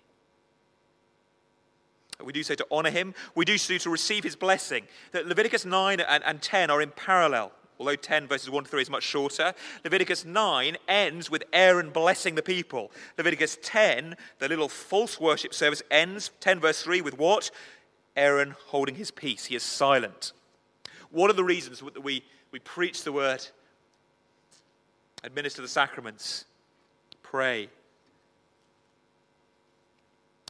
We 2.25 2.33
do 2.33 2.43
so 2.43 2.55
to 2.55 2.67
honor 2.71 2.91
him. 2.91 3.15
We 3.35 3.45
do 3.45 3.59
so 3.59 3.79
to 3.79 3.91
receive 3.91 4.25
his 4.25 4.37
blessing. 4.37 4.85
That 5.13 5.27
Leviticus 5.27 5.65
9 5.65 6.01
and, 6.01 6.25
and 6.25 6.43
10 6.43 6.71
are 6.71 6.83
in 6.83 6.91
parallel. 6.91 7.53
Although 7.81 7.97
10 7.97 8.29
verses 8.29 8.51
1 8.51 8.65
to 8.65 8.71
3 8.71 8.83
is 8.83 8.91
much 8.91 9.05
shorter, 9.05 9.55
Leviticus 9.85 10.27
9 10.27 10.77
ends 10.87 11.31
with 11.31 11.43
Aaron 11.51 11.89
blessing 11.89 12.35
the 12.35 12.43
people. 12.43 12.93
Leviticus 13.17 13.57
10, 13.63 14.17
the 14.39 14.49
little 14.49 14.69
false 14.69 15.19
worship 15.19 15.55
service, 15.55 15.83
ends 15.91 16.31
10 16.41 16.61
verse 16.61 16.83
3 16.83 17.01
with 17.01 17.17
what? 17.17 17.51
Aaron 18.17 18.55
holding 18.67 18.97
his 18.97 19.11
peace. 19.11 19.47
He 19.47 19.57
is 19.57 19.63
silent. 19.63 20.33
What 21.11 21.31
are 21.31 21.33
the 21.33 21.43
reasons 21.43 21.81
that 21.81 22.05
we, 22.05 22.23
we 22.53 22.59
preach 22.59 23.03
the 23.03 23.13
word, 23.13 23.47
administer 25.25 25.63
the 25.63 25.69
sacraments, 25.69 26.45
pray, 27.23 27.71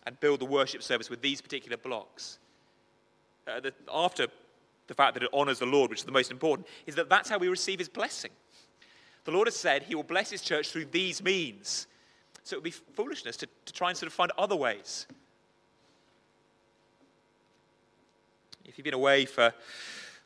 and 0.05 0.19
build 0.19 0.41
the 0.41 0.47
worship 0.47 0.83
service 0.83 1.09
with 1.09 1.23
these 1.23 1.41
particular 1.41 1.77
blocks? 1.77 2.39
Uh, 3.47 3.61
the, 3.61 3.73
after 3.93 4.27
the 4.91 4.95
fact 4.95 5.15
that 5.15 5.23
it 5.23 5.31
honors 5.33 5.61
the 5.61 5.67
Lord, 5.67 5.89
which 5.89 6.01
is 6.01 6.05
the 6.05 6.11
most 6.11 6.33
important, 6.33 6.67
is 6.85 6.97
that 6.97 7.09
that's 7.09 7.31
how 7.31 7.39
we 7.39 7.47
receive 7.47 7.79
his 7.79 7.89
blessing. 7.89 8.33
The 9.23 9.31
Lord 9.31 9.47
has 9.47 9.55
said 9.55 9.85
he 9.85 9.95
will 9.95 10.03
bless 10.03 10.31
his 10.31 10.43
church 10.43 10.71
through 10.71 10.87
these 10.87 11.23
means. 11.23 11.87
So 12.43 12.57
it 12.57 12.59
would 12.59 12.65
be 12.65 12.73
foolishness 12.73 13.37
to, 13.37 13.47
to 13.67 13.73
try 13.73 13.91
and 13.91 13.97
sort 13.97 14.09
of 14.09 14.13
find 14.13 14.33
other 14.37 14.57
ways. 14.57 15.07
If 18.65 18.77
you've 18.77 18.85
been 18.85 18.95
away 18.95 19.27
for 19.27 19.55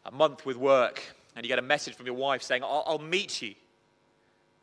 a 0.06 0.10
month 0.10 0.46
with 0.46 0.56
work 0.56 1.02
and 1.36 1.44
you 1.44 1.48
get 1.48 1.58
a 1.58 1.62
message 1.62 1.94
from 1.94 2.06
your 2.06 2.14
wife 2.14 2.42
saying, 2.42 2.62
I'll, 2.62 2.84
I'll 2.86 2.98
meet 2.98 3.42
you 3.42 3.54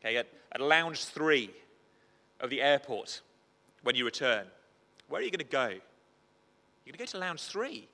okay, 0.04 0.18
at, 0.18 0.28
at 0.52 0.62
lounge 0.62 1.06
three 1.06 1.52
of 2.40 2.50
the 2.50 2.60
airport 2.60 3.22
when 3.84 3.96
you 3.96 4.06
return, 4.06 4.48
where 5.10 5.22
are 5.22 5.24
you 5.24 5.30
going 5.30 5.38
to 5.38 5.44
go? 5.44 5.68
You're 5.68 6.94
going 6.94 6.94
to 6.94 6.98
go 6.98 7.06
to 7.06 7.18
lounge 7.20 7.44
three. 7.44 7.88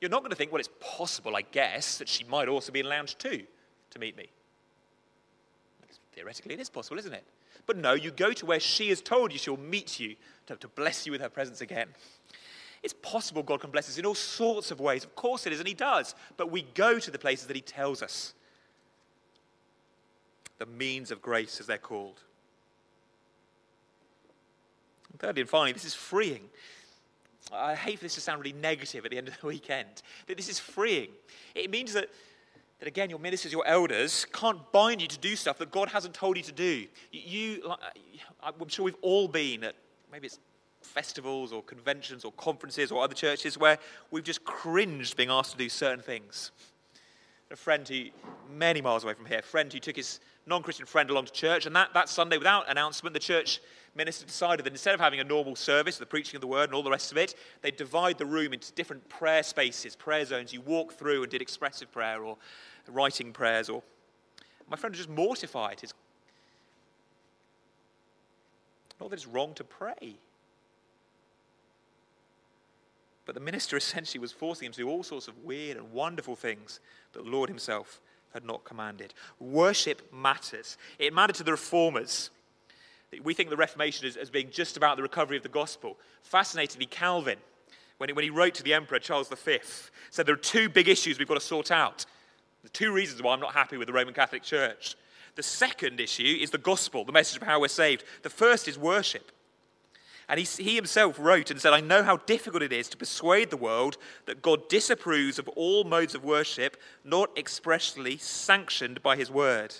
You're 0.00 0.10
not 0.10 0.20
going 0.20 0.30
to 0.30 0.36
think, 0.36 0.52
well, 0.52 0.60
it's 0.60 0.70
possible, 0.80 1.34
I 1.34 1.42
guess, 1.42 1.98
that 1.98 2.08
she 2.08 2.24
might 2.24 2.48
also 2.48 2.72
be 2.72 2.80
in 2.80 2.88
lounge 2.88 3.18
two 3.18 3.44
to 3.90 3.98
meet 3.98 4.16
me. 4.16 4.28
Theoretically, 6.12 6.54
it 6.54 6.60
is 6.60 6.70
possible, 6.70 6.98
isn't 6.98 7.12
it? 7.12 7.24
But 7.66 7.76
no, 7.76 7.92
you 7.92 8.10
go 8.10 8.32
to 8.32 8.46
where 8.46 8.60
she 8.60 8.88
has 8.88 9.00
told 9.00 9.32
you 9.32 9.38
she'll 9.38 9.56
meet 9.56 10.00
you 10.00 10.16
to, 10.46 10.56
to 10.56 10.68
bless 10.68 11.06
you 11.06 11.12
with 11.12 11.20
her 11.20 11.28
presence 11.28 11.60
again. 11.60 11.88
It's 12.82 12.94
possible 12.94 13.42
God 13.42 13.60
can 13.60 13.70
bless 13.70 13.88
us 13.88 13.98
in 13.98 14.06
all 14.06 14.14
sorts 14.14 14.70
of 14.70 14.80
ways. 14.80 15.04
Of 15.04 15.14
course 15.14 15.46
it 15.46 15.52
is, 15.52 15.58
and 15.58 15.68
He 15.68 15.74
does. 15.74 16.14
But 16.36 16.50
we 16.50 16.62
go 16.74 16.98
to 16.98 17.10
the 17.10 17.18
places 17.18 17.46
that 17.46 17.56
He 17.56 17.62
tells 17.62 18.02
us. 18.02 18.34
The 20.58 20.66
means 20.66 21.10
of 21.10 21.20
grace, 21.20 21.60
as 21.60 21.66
they're 21.66 21.78
called. 21.78 22.20
And 25.10 25.20
thirdly 25.20 25.42
and 25.42 25.50
finally, 25.50 25.72
this 25.72 25.84
is 25.84 25.94
freeing. 25.94 26.48
I 27.52 27.74
hate 27.74 27.98
for 27.98 28.04
this 28.04 28.14
to 28.14 28.20
sound 28.20 28.40
really 28.40 28.58
negative 28.58 29.04
at 29.04 29.10
the 29.10 29.18
end 29.18 29.28
of 29.28 29.40
the 29.40 29.46
weekend, 29.46 30.02
but 30.26 30.36
this 30.36 30.48
is 30.48 30.58
freeing. 30.58 31.10
It 31.54 31.70
means 31.70 31.92
that, 31.94 32.08
that 32.78 32.88
again, 32.88 33.10
your 33.10 33.18
ministers, 33.18 33.52
your 33.52 33.66
elders 33.66 34.26
can't 34.32 34.60
bind 34.72 35.00
you 35.00 35.08
to 35.08 35.18
do 35.18 35.36
stuff 35.36 35.58
that 35.58 35.70
God 35.70 35.88
hasn't 35.88 36.14
told 36.14 36.36
you 36.36 36.42
to 36.44 36.52
do. 36.52 36.86
You, 37.12 37.72
I'm 38.42 38.68
sure 38.68 38.84
we've 38.84 38.94
all 39.02 39.28
been 39.28 39.64
at 39.64 39.74
maybe 40.10 40.26
it's 40.26 40.38
festivals 40.82 41.52
or 41.52 41.62
conventions 41.62 42.24
or 42.24 42.32
conferences 42.32 42.90
or 42.90 43.02
other 43.02 43.14
churches 43.14 43.58
where 43.58 43.78
we've 44.10 44.24
just 44.24 44.44
cringed 44.44 45.16
being 45.16 45.30
asked 45.30 45.52
to 45.52 45.58
do 45.58 45.68
certain 45.68 46.02
things. 46.02 46.50
A 47.50 47.56
friend 47.56 47.88
who, 47.88 48.04
many 48.50 48.82
miles 48.82 49.04
away 49.04 49.14
from 49.14 49.24
here, 49.24 49.38
a 49.38 49.42
friend 49.42 49.72
who 49.72 49.78
took 49.78 49.96
his 49.96 50.20
non 50.46 50.62
Christian 50.62 50.84
friend 50.84 51.08
along 51.08 51.26
to 51.26 51.32
church, 51.32 51.64
and 51.64 51.74
that, 51.74 51.94
that 51.94 52.08
Sunday, 52.08 52.36
without 52.36 52.70
announcement, 52.70 53.14
the 53.14 53.20
church 53.20 53.60
minister 53.94 54.26
decided 54.26 54.64
that 54.66 54.72
instead 54.72 54.94
of 54.94 55.00
having 55.00 55.20
a 55.20 55.24
normal 55.24 55.56
service, 55.56 55.96
the 55.96 56.06
preaching 56.06 56.36
of 56.36 56.40
the 56.42 56.46
word 56.46 56.64
and 56.64 56.74
all 56.74 56.82
the 56.82 56.90
rest 56.90 57.10
of 57.10 57.18
it, 57.18 57.34
they'd 57.62 57.76
divide 57.76 58.18
the 58.18 58.26
room 58.26 58.52
into 58.52 58.72
different 58.72 59.08
prayer 59.08 59.42
spaces, 59.42 59.96
prayer 59.96 60.24
zones. 60.24 60.52
You 60.52 60.60
walk 60.60 60.92
through 60.92 61.22
and 61.22 61.30
did 61.30 61.40
expressive 61.40 61.90
prayer 61.90 62.22
or 62.22 62.36
writing 62.88 63.32
prayers. 63.32 63.68
Or 63.68 63.82
my 64.68 64.76
friend 64.76 64.92
was 64.92 64.98
just 64.98 65.10
mortified. 65.10 65.82
Not 69.00 69.10
that 69.10 69.16
it's 69.16 69.26
wrong 69.26 69.54
to 69.54 69.64
pray. 69.64 70.18
But 73.28 73.34
the 73.34 73.42
minister 73.42 73.76
essentially 73.76 74.18
was 74.18 74.32
forcing 74.32 74.64
him 74.64 74.72
to 74.72 74.78
do 74.78 74.88
all 74.88 75.02
sorts 75.02 75.28
of 75.28 75.44
weird 75.44 75.76
and 75.76 75.92
wonderful 75.92 76.34
things 76.34 76.80
that 77.12 77.24
the 77.24 77.30
Lord 77.30 77.50
himself 77.50 78.00
had 78.32 78.42
not 78.42 78.64
commanded. 78.64 79.12
Worship 79.38 80.10
matters. 80.10 80.78
It 80.98 81.12
mattered 81.12 81.34
to 81.34 81.42
the 81.42 81.50
reformers. 81.50 82.30
We 83.22 83.34
think 83.34 83.50
the 83.50 83.56
Reformation 83.58 84.06
as, 84.06 84.16
as 84.16 84.30
being 84.30 84.48
just 84.50 84.78
about 84.78 84.96
the 84.96 85.02
recovery 85.02 85.36
of 85.36 85.42
the 85.42 85.50
gospel. 85.50 85.98
Fascinatingly, 86.22 86.86
Calvin, 86.86 87.36
when 87.98 88.08
he, 88.08 88.14
when 88.14 88.24
he 88.24 88.30
wrote 88.30 88.54
to 88.54 88.62
the 88.62 88.72
Emperor 88.72 88.98
Charles 88.98 89.28
V, 89.28 89.58
said 90.08 90.24
there 90.24 90.34
are 90.34 90.38
two 90.38 90.70
big 90.70 90.88
issues 90.88 91.18
we've 91.18 91.28
got 91.28 91.34
to 91.34 91.40
sort 91.40 91.70
out. 91.70 92.06
The 92.62 92.70
two 92.70 92.94
reasons 92.94 93.22
why 93.22 93.34
I'm 93.34 93.40
not 93.40 93.52
happy 93.52 93.76
with 93.76 93.88
the 93.88 93.92
Roman 93.92 94.14
Catholic 94.14 94.42
Church. 94.42 94.96
The 95.34 95.42
second 95.42 96.00
issue 96.00 96.38
is 96.40 96.50
the 96.50 96.56
gospel, 96.56 97.04
the 97.04 97.12
message 97.12 97.36
of 97.36 97.46
how 97.46 97.60
we're 97.60 97.68
saved. 97.68 98.04
The 98.22 98.30
first 98.30 98.68
is 98.68 98.78
worship. 98.78 99.32
And 100.28 100.38
he, 100.38 100.62
he 100.62 100.74
himself 100.74 101.18
wrote 101.18 101.50
and 101.50 101.60
said, 101.60 101.72
I 101.72 101.80
know 101.80 102.02
how 102.02 102.18
difficult 102.18 102.62
it 102.62 102.72
is 102.72 102.88
to 102.90 102.98
persuade 102.98 103.48
the 103.48 103.56
world 103.56 103.96
that 104.26 104.42
God 104.42 104.68
disapproves 104.68 105.38
of 105.38 105.48
all 105.48 105.84
modes 105.84 106.14
of 106.14 106.22
worship 106.22 106.76
not 107.02 107.36
expressly 107.36 108.18
sanctioned 108.18 109.02
by 109.02 109.16
his 109.16 109.30
word. 109.30 109.74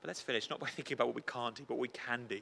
But 0.00 0.08
let's 0.08 0.20
finish 0.20 0.50
not 0.50 0.60
by 0.60 0.66
thinking 0.76 0.94
about 0.94 1.08
what 1.08 1.16
we 1.16 1.22
can't 1.22 1.56
do, 1.56 1.64
but 1.66 1.74
what 1.74 1.80
we 1.80 1.88
can 1.88 2.26
do. 2.28 2.40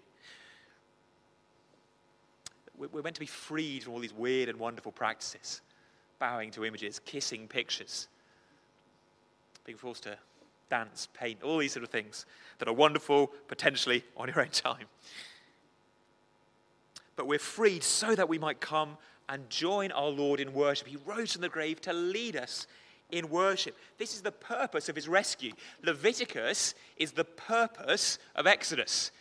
We're 2.76 3.02
meant 3.02 3.14
to 3.14 3.20
be 3.20 3.26
freed 3.26 3.84
from 3.84 3.92
all 3.92 4.00
these 4.00 4.12
weird 4.12 4.48
and 4.48 4.58
wonderful 4.58 4.92
practices 4.92 5.60
bowing 6.18 6.50
to 6.52 6.64
images, 6.64 7.00
kissing 7.04 7.48
pictures, 7.48 8.08
being 9.64 9.78
forced 9.78 10.04
to 10.04 10.16
dance, 10.70 11.08
paint, 11.12 11.42
all 11.42 11.58
these 11.58 11.72
sort 11.72 11.84
of 11.84 11.90
things 11.90 12.26
that 12.58 12.68
are 12.68 12.72
wonderful, 12.72 13.30
potentially 13.48 14.04
on 14.16 14.28
your 14.28 14.40
own 14.40 14.48
time. 14.48 14.86
But 17.16 17.26
we're 17.26 17.38
freed 17.38 17.82
so 17.82 18.14
that 18.14 18.28
we 18.28 18.38
might 18.38 18.60
come 18.60 18.96
and 19.28 19.48
join 19.50 19.92
our 19.92 20.08
Lord 20.08 20.40
in 20.40 20.52
worship. 20.54 20.88
He 20.88 20.96
rose 21.04 21.32
from 21.32 21.42
the 21.42 21.48
grave 21.48 21.80
to 21.82 21.92
lead 21.92 22.36
us 22.36 22.66
in 23.10 23.28
worship. 23.28 23.76
This 23.98 24.14
is 24.14 24.22
the 24.22 24.32
purpose 24.32 24.88
of 24.88 24.96
his 24.96 25.08
rescue. 25.08 25.52
Leviticus 25.82 26.74
is 26.96 27.12
the 27.12 27.24
purpose 27.24 28.18
of 28.34 28.46
Exodus. 28.46 29.12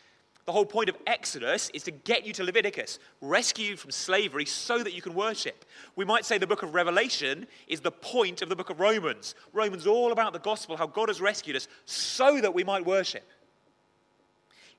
The 0.45 0.51
whole 0.51 0.65
point 0.65 0.89
of 0.89 0.97
Exodus 1.05 1.69
is 1.73 1.83
to 1.83 1.91
get 1.91 2.25
you 2.25 2.33
to 2.33 2.43
Leviticus, 2.43 2.97
rescue 3.21 3.71
you 3.71 3.77
from 3.77 3.91
slavery 3.91 4.45
so 4.45 4.81
that 4.83 4.93
you 4.93 5.01
can 5.01 5.13
worship. 5.13 5.65
We 5.95 6.03
might 6.03 6.25
say 6.25 6.37
the 6.39 6.47
book 6.47 6.63
of 6.63 6.73
Revelation 6.73 7.45
is 7.67 7.81
the 7.81 7.91
point 7.91 8.41
of 8.41 8.49
the 8.49 8.55
book 8.55 8.71
of 8.71 8.79
Romans. 8.79 9.35
Romans 9.53 9.85
all 9.85 10.11
about 10.11 10.33
the 10.33 10.39
gospel, 10.39 10.77
how 10.77 10.87
God 10.87 11.09
has 11.09 11.21
rescued 11.21 11.55
us 11.55 11.67
so 11.85 12.41
that 12.41 12.53
we 12.53 12.63
might 12.63 12.85
worship. 12.85 13.29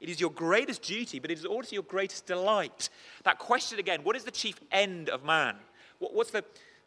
It 0.00 0.08
is 0.08 0.20
your 0.20 0.30
greatest 0.30 0.82
duty, 0.82 1.20
but 1.20 1.30
it 1.30 1.38
is 1.38 1.44
also 1.44 1.74
your 1.74 1.84
greatest 1.84 2.26
delight. 2.26 2.90
That 3.22 3.38
question 3.38 3.78
again 3.78 4.00
what 4.02 4.16
is 4.16 4.24
the 4.24 4.32
chief 4.32 4.58
end 4.72 5.08
of 5.08 5.24
man? 5.24 5.54
What's 6.00 6.32
the, 6.32 6.44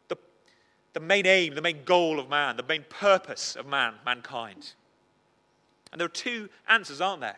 the, 0.10 0.18
the 0.92 1.00
main 1.00 1.26
aim, 1.26 1.56
the 1.56 1.62
main 1.62 1.86
goal 1.86 2.20
of 2.20 2.30
man, 2.30 2.58
the 2.58 2.64
main 2.64 2.84
purpose 2.90 3.56
of 3.56 3.68
man, 3.68 3.94
mankind? 4.06 4.74
And 5.94 6.02
there 6.02 6.08
are 6.08 6.10
two 6.10 6.50
answers, 6.68 7.00
aren't 7.00 7.22
there? 7.22 7.38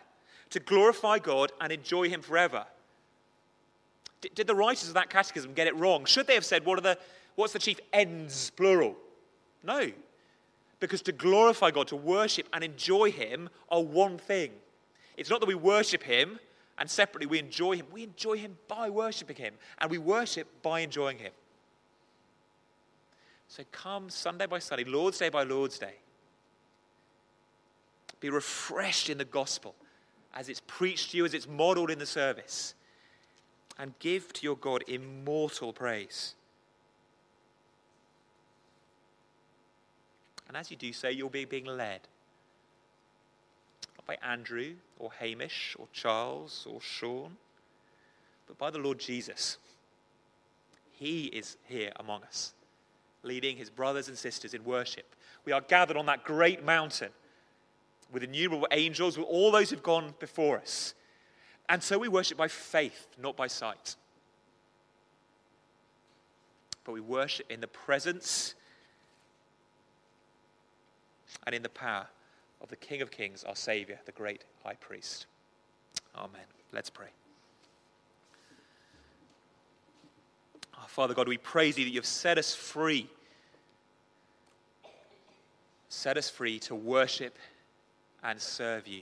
To 0.50 0.60
glorify 0.60 1.20
God 1.20 1.52
and 1.62 1.72
enjoy 1.72 2.10
Him 2.10 2.22
forever. 2.22 2.66
D- 4.22 4.32
did 4.34 4.48
the 4.48 4.56
writers 4.56 4.88
of 4.88 4.94
that 4.96 5.10
catechism 5.10 5.54
get 5.54 5.68
it 5.68 5.76
wrong? 5.76 6.06
Should 6.06 6.28
they 6.28 6.34
have 6.34 6.46
said, 6.46 6.66
what 6.66 6.78
are 6.78 6.82
the, 6.82 6.98
what's 7.36 7.54
the 7.54 7.60
chief 7.60 7.80
ends, 7.94 8.50
plural? 8.52 8.96
No. 9.64 9.92
Because 10.80 11.02
to 11.04 11.12
glorify 11.12 11.72
God, 11.72 11.88
to 11.90 11.96
worship 11.96 12.48
and 12.54 12.64
enjoy 12.64 13.12
Him 13.12 13.50
are 13.70 13.82
one 13.82 14.18
thing. 14.18 14.52
It's 15.18 15.30
not 15.30 15.40
that 15.40 15.48
we 15.48 15.56
worship 15.56 16.04
Him 16.04 16.40
and 16.78 16.90
separately 16.90 17.26
we 17.26 17.40
enjoy 17.40 17.78
Him. 17.78 17.88
We 17.92 18.04
enjoy 18.04 18.38
Him 18.38 18.58
by 18.68 18.90
worshiping 18.90 19.36
Him, 19.36 19.56
and 19.80 19.90
we 19.90 19.98
worship 19.98 20.48
by 20.62 20.82
enjoying 20.82 21.18
Him. 21.18 21.32
So 23.48 23.64
come 23.72 24.10
Sunday 24.10 24.46
by 24.46 24.60
Sunday, 24.60 24.84
Lord's 24.84 25.18
Day 25.18 25.30
by 25.30 25.44
Lord's 25.44 25.80
Day. 25.80 25.96
Be 28.20 28.30
refreshed 28.30 29.10
in 29.10 29.18
the 29.18 29.26
gospel 29.26 29.76
as 30.38 30.50
it's 30.50 30.62
preached 30.68 31.12
to 31.12 31.18
you, 31.18 31.26
as 31.26 31.34
it's 31.34 31.48
modeled 31.48 31.90
in 31.90 31.98
the 31.98 32.06
service. 32.06 32.76
And 33.80 33.98
give 34.00 34.32
to 34.34 34.44
your 34.44 34.56
God 34.56 34.84
immortal 34.88 35.74
praise. 35.74 36.36
And 40.48 40.56
as 40.56 40.70
you 40.70 40.78
do 40.78 40.94
so, 40.94 41.10
you'll 41.10 41.30
be 41.30 41.46
being 41.46 41.66
led. 41.66 42.02
Not 43.98 44.06
by 44.06 44.18
Andrew 44.26 44.76
or 45.00 45.12
Hamish 45.20 45.76
or 45.78 45.88
Charles 45.92 46.68
or 46.70 46.82
Sean, 46.82 47.36
but 48.48 48.58
by 48.60 48.70
the 48.70 48.80
Lord 48.80 49.00
Jesus. 49.00 49.58
He 50.92 51.26
is 51.26 51.58
here 51.66 51.92
among 51.98 52.24
us, 52.24 52.54
leading 53.24 53.58
his 53.58 53.70
brothers 53.70 54.08
and 54.08 54.18
sisters 54.18 54.54
in 54.54 54.64
worship. 54.64 55.16
We 55.46 55.52
are 55.52 55.62
gathered 55.62 55.98
on 55.98 56.06
that 56.06 56.24
great 56.24 56.64
mountain 56.64 57.10
with 58.12 58.24
innumerable 58.24 58.68
angels, 58.72 59.18
with 59.18 59.28
all 59.28 59.52
those 59.52 59.70
who've 59.70 59.84
gone 59.84 60.14
before 60.20 60.58
us. 60.58 60.94
And 61.70 61.84
so 61.84 61.98
we 61.98 62.08
worship 62.08 62.38
by 62.38 62.48
faith, 62.48 63.08
not 63.22 63.36
by 63.36 63.48
sight. 63.48 63.96
But 66.86 66.94
we 66.94 67.02
worship 67.02 67.52
in 67.52 67.60
the 67.60 67.68
presence 67.68 68.56
and 71.46 71.54
in 71.54 71.62
the 71.62 71.70
power 71.70 72.08
of 72.62 72.70
the 72.70 72.76
King 72.76 73.02
of 73.02 73.12
Kings, 73.12 73.44
our 73.44 73.56
Savior, 73.56 74.00
the 74.06 74.12
great 74.14 74.46
high 74.64 74.76
priest. 74.76 75.26
Amen. 76.16 76.42
Let's 76.72 76.90
pray. 76.90 77.08
Oh, 80.76 80.86
Father 80.88 81.14
God, 81.14 81.28
we 81.28 81.38
praise 81.38 81.78
you 81.78 81.86
that 81.86 81.92
you've 81.92 82.06
set 82.06 82.38
us 82.38 82.56
free. 82.56 83.10
Set 85.90 86.18
us 86.18 86.30
free 86.30 86.60
to 86.60 86.76
worship 86.76 87.38
and 88.24 88.40
serve 88.40 88.88
you. 88.88 89.02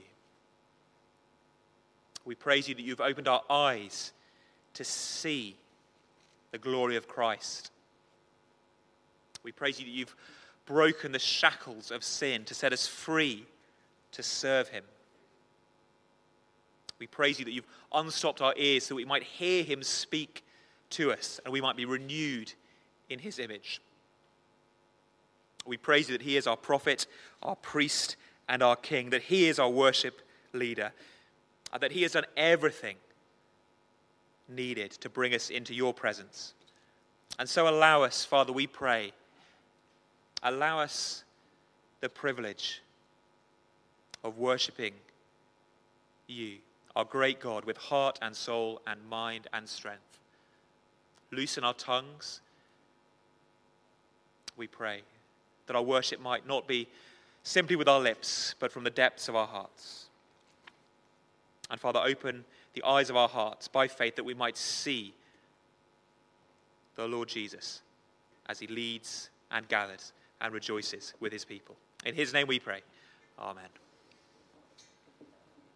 We 2.24 2.34
praise 2.34 2.68
you 2.68 2.74
that 2.74 2.82
you've 2.82 3.00
opened 3.00 3.28
our 3.28 3.42
eyes 3.48 4.12
to 4.74 4.84
see 4.84 5.56
the 6.50 6.58
glory 6.58 6.96
of 6.96 7.08
Christ. 7.08 7.70
We 9.42 9.52
praise 9.52 9.78
you 9.78 9.86
that 9.86 9.92
you've 9.92 10.16
broken 10.66 11.12
the 11.12 11.18
shackles 11.18 11.90
of 11.90 12.02
sin 12.02 12.44
to 12.44 12.54
set 12.54 12.72
us 12.72 12.86
free 12.86 13.46
to 14.12 14.22
serve 14.22 14.68
him. 14.68 14.82
We 16.98 17.06
praise 17.06 17.38
you 17.38 17.44
that 17.44 17.52
you've 17.52 17.66
unstopped 17.92 18.42
our 18.42 18.54
ears 18.56 18.84
so 18.84 18.94
we 18.94 19.04
might 19.04 19.22
hear 19.22 19.62
him 19.62 19.82
speak 19.82 20.42
to 20.90 21.12
us 21.12 21.40
and 21.44 21.52
we 21.52 21.60
might 21.60 21.76
be 21.76 21.84
renewed 21.84 22.52
in 23.08 23.18
his 23.18 23.38
image. 23.38 23.80
We 25.66 25.76
praise 25.76 26.08
you 26.08 26.16
that 26.16 26.24
he 26.24 26.36
is 26.36 26.46
our 26.46 26.56
prophet, 26.56 27.06
our 27.42 27.56
priest, 27.56 28.16
and 28.48 28.62
our 28.62 28.76
King, 28.76 29.10
that 29.10 29.22
He 29.22 29.48
is 29.48 29.58
our 29.58 29.68
worship 29.68 30.22
leader, 30.52 30.92
that 31.78 31.92
He 31.92 32.02
has 32.02 32.12
done 32.12 32.26
everything 32.36 32.96
needed 34.48 34.92
to 34.92 35.08
bring 35.08 35.34
us 35.34 35.50
into 35.50 35.74
your 35.74 35.92
presence. 35.92 36.54
And 37.38 37.48
so 37.48 37.68
allow 37.68 38.02
us, 38.02 38.24
Father, 38.24 38.52
we 38.52 38.66
pray, 38.66 39.12
allow 40.42 40.80
us 40.80 41.24
the 42.00 42.08
privilege 42.08 42.82
of 44.22 44.38
worshiping 44.38 44.92
you, 46.26 46.56
our 46.94 47.04
great 47.04 47.40
God, 47.40 47.64
with 47.64 47.76
heart 47.76 48.18
and 48.22 48.34
soul 48.34 48.80
and 48.86 49.00
mind 49.08 49.48
and 49.52 49.68
strength. 49.68 50.00
Loosen 51.30 51.64
our 51.64 51.74
tongues, 51.74 52.40
we 54.56 54.66
pray, 54.66 55.02
that 55.66 55.76
our 55.76 55.82
worship 55.82 56.20
might 56.20 56.46
not 56.46 56.66
be 56.66 56.88
simply 57.46 57.76
with 57.76 57.86
our 57.86 58.00
lips, 58.00 58.56
but 58.58 58.72
from 58.72 58.82
the 58.82 58.90
depths 58.90 59.28
of 59.28 59.36
our 59.36 59.46
hearts. 59.46 60.06
And 61.70 61.80
Father, 61.80 62.00
open 62.04 62.44
the 62.74 62.82
eyes 62.82 63.08
of 63.08 63.16
our 63.16 63.28
hearts 63.28 63.68
by 63.68 63.86
faith 63.86 64.16
that 64.16 64.24
we 64.24 64.34
might 64.34 64.56
see 64.56 65.14
the 66.96 67.06
Lord 67.06 67.28
Jesus 67.28 67.82
as 68.48 68.58
he 68.58 68.66
leads 68.66 69.30
and 69.52 69.68
gathers 69.68 70.12
and 70.40 70.52
rejoices 70.52 71.14
with 71.20 71.32
his 71.32 71.44
people. 71.44 71.76
In 72.04 72.16
his 72.16 72.32
name 72.32 72.48
we 72.48 72.58
pray. 72.58 72.80
Amen. 73.38 73.68